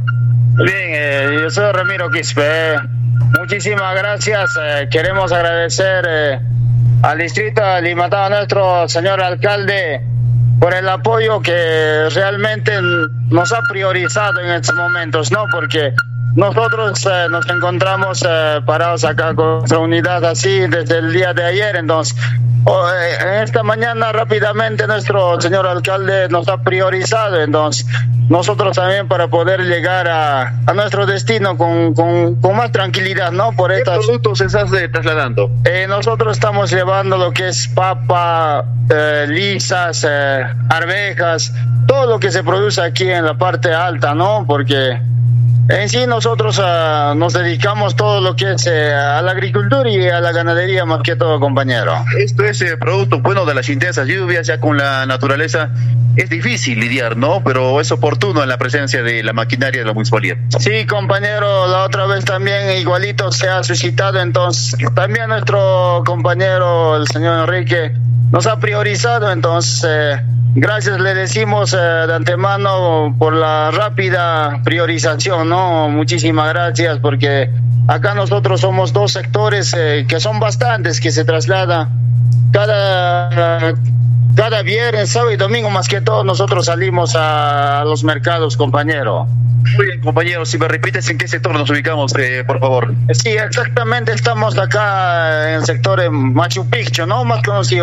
Bien, 0.53 0.91
eh, 0.93 1.39
yo 1.41 1.49
soy 1.49 1.71
Ramiro 1.71 2.09
Quispe. 2.11 2.75
Muchísimas 3.39 3.95
gracias. 3.95 4.51
Eh, 4.61 4.89
queremos 4.91 5.31
agradecer 5.31 6.05
eh, 6.07 6.39
al 7.03 7.17
distrito 7.17 7.61
de 7.63 7.95
nuestro 7.95 8.87
señor 8.89 9.21
alcalde, 9.21 10.01
por 10.59 10.73
el 10.73 10.89
apoyo 10.89 11.41
que 11.41 12.09
realmente 12.13 12.73
nos 13.29 13.53
ha 13.53 13.61
priorizado 13.69 14.41
en 14.41 14.49
estos 14.51 14.75
momentos, 14.75 15.31
¿no? 15.31 15.45
Porque 15.49 15.93
nosotros 16.35 17.05
eh, 17.05 17.27
nos 17.29 17.49
encontramos 17.49 18.23
parados 18.65 19.03
acá 19.03 19.33
con 19.33 19.59
nuestra 19.59 19.79
unidad 19.79 20.23
así 20.25 20.59
desde 20.67 20.99
el 20.99 21.13
día 21.13 21.33
de 21.33 21.43
ayer, 21.43 21.75
entonces 21.75 22.15
en 23.21 23.43
esta 23.43 23.63
mañana 23.63 24.11
rápidamente 24.11 24.85
nuestro 24.85 25.41
señor 25.41 25.65
alcalde 25.65 26.29
nos 26.29 26.47
ha 26.47 26.61
priorizado, 26.61 27.41
entonces 27.41 27.87
nosotros 28.29 28.77
también 28.77 29.09
para 29.09 29.27
poder 29.27 29.61
llegar 29.61 30.07
a, 30.07 30.53
nuestro 30.73 31.05
destino 31.05 31.57
con, 31.57 31.93
con, 31.93 32.55
más 32.55 32.71
tranquilidad, 32.71 33.31
¿no? 33.31 33.51
Por 33.51 33.75
¿Qué 33.75 33.83
productos 33.83 34.39
estás 34.39 34.71
eh, 34.71 34.87
trasladando? 34.87 35.51
Eh, 35.65 35.85
nosotros 35.89 36.37
estamos 36.37 36.71
llevando 36.71 37.17
lo 37.17 37.31
que 37.33 37.49
es 37.49 37.67
papa, 37.67 38.63
eh, 38.89 39.25
lisas, 39.27 40.07
arvejas, 40.69 41.53
todo 41.87 42.05
lo 42.05 42.19
que 42.19 42.31
se 42.31 42.41
produce 42.41 42.81
aquí 42.81 43.09
en 43.09 43.25
la 43.25 43.37
parte 43.37 43.73
alta, 43.73 44.15
¿no? 44.15 44.45
Porque 44.47 45.01
en 45.79 45.89
sí 45.89 46.05
nosotros 46.07 46.59
uh, 46.59 47.15
nos 47.15 47.33
dedicamos 47.33 47.95
todo 47.95 48.21
lo 48.21 48.35
que 48.35 48.51
es 48.51 48.65
uh, 48.65 48.69
a 48.69 49.21
la 49.21 49.31
agricultura 49.31 49.89
y 49.89 50.07
a 50.07 50.19
la 50.19 50.31
ganadería 50.31 50.85
más 50.85 51.01
que 51.01 51.15
todo, 51.15 51.39
compañero. 51.39 51.93
Esto 52.17 52.43
es 52.43 52.61
eh, 52.61 52.77
producto 52.77 53.19
bueno 53.19 53.45
de 53.45 53.53
las 53.53 53.69
intensas 53.69 54.07
lluvias, 54.07 54.47
ya 54.47 54.59
con 54.59 54.77
la 54.77 55.05
naturaleza 55.05 55.71
es 56.15 56.29
difícil 56.29 56.79
lidiar, 56.79 57.15
¿no? 57.15 57.43
Pero 57.43 57.79
es 57.79 57.91
oportuno 57.91 58.43
en 58.43 58.49
la 58.49 58.57
presencia 58.57 59.01
de 59.01 59.23
la 59.23 59.33
maquinaria 59.33 59.81
de 59.81 59.87
la 59.87 59.93
municipalidad. 59.93 60.37
Sí, 60.59 60.85
compañero, 60.85 61.67
la 61.67 61.83
otra 61.83 62.05
vez 62.05 62.25
también 62.25 62.77
igualito 62.77 63.31
se 63.31 63.47
ha 63.47 63.63
suscitado, 63.63 64.19
entonces 64.19 64.77
también 64.93 65.29
nuestro 65.29 66.03
compañero, 66.05 66.97
el 66.97 67.07
señor 67.07 67.47
Enrique, 67.47 67.93
nos 68.31 68.45
ha 68.47 68.59
priorizado, 68.59 69.31
entonces... 69.31 69.85
Eh, 69.87 70.21
Gracias, 70.53 70.99
le 70.99 71.13
decimos 71.13 71.73
eh, 71.73 71.77
de 71.77 72.13
antemano 72.13 73.15
por 73.17 73.33
la 73.33 73.71
rápida 73.71 74.59
priorización, 74.65 75.47
¿no? 75.61 75.89
Muchísimas 75.89 76.49
gracias 76.49 76.99
porque 76.99 77.49
acá 77.87 78.13
nosotros 78.15 78.61
somos 78.61 78.93
dos 78.93 79.11
sectores 79.13 79.73
eh, 79.77 80.05
que 80.07 80.19
son 80.19 80.39
bastantes 80.39 80.99
que 80.99 81.11
se 81.11 81.23
traslada 81.23 81.89
cada 82.51 83.75
cada 84.35 84.61
viernes, 84.63 85.09
sábado 85.09 85.31
y 85.31 85.37
domingo 85.37 85.69
más 85.69 85.87
que 85.87 86.01
todo 86.01 86.23
nosotros 86.23 86.65
salimos 86.65 87.15
a 87.15 87.83
los 87.85 88.03
mercados, 88.03 88.57
compañero. 88.57 89.27
Muy 89.75 89.85
bien, 89.85 90.01
compañero, 90.01 90.45
si 90.45 90.57
me 90.57 90.67
repites 90.67 91.07
en 91.09 91.17
qué 91.17 91.27
sector 91.27 91.53
nos 91.53 91.69
ubicamos, 91.69 92.13
eh, 92.17 92.43
por 92.45 92.59
favor. 92.59 92.95
Sí, 93.13 93.29
exactamente, 93.29 94.11
estamos 94.13 94.57
acá 94.57 95.49
en 95.49 95.55
el 95.55 95.65
sector 95.65 96.01
de 96.01 96.09
Machu 96.09 96.67
Picchu, 96.69 97.05
¿no? 97.05 97.23
Más 97.25 97.43
conocido 97.43 97.79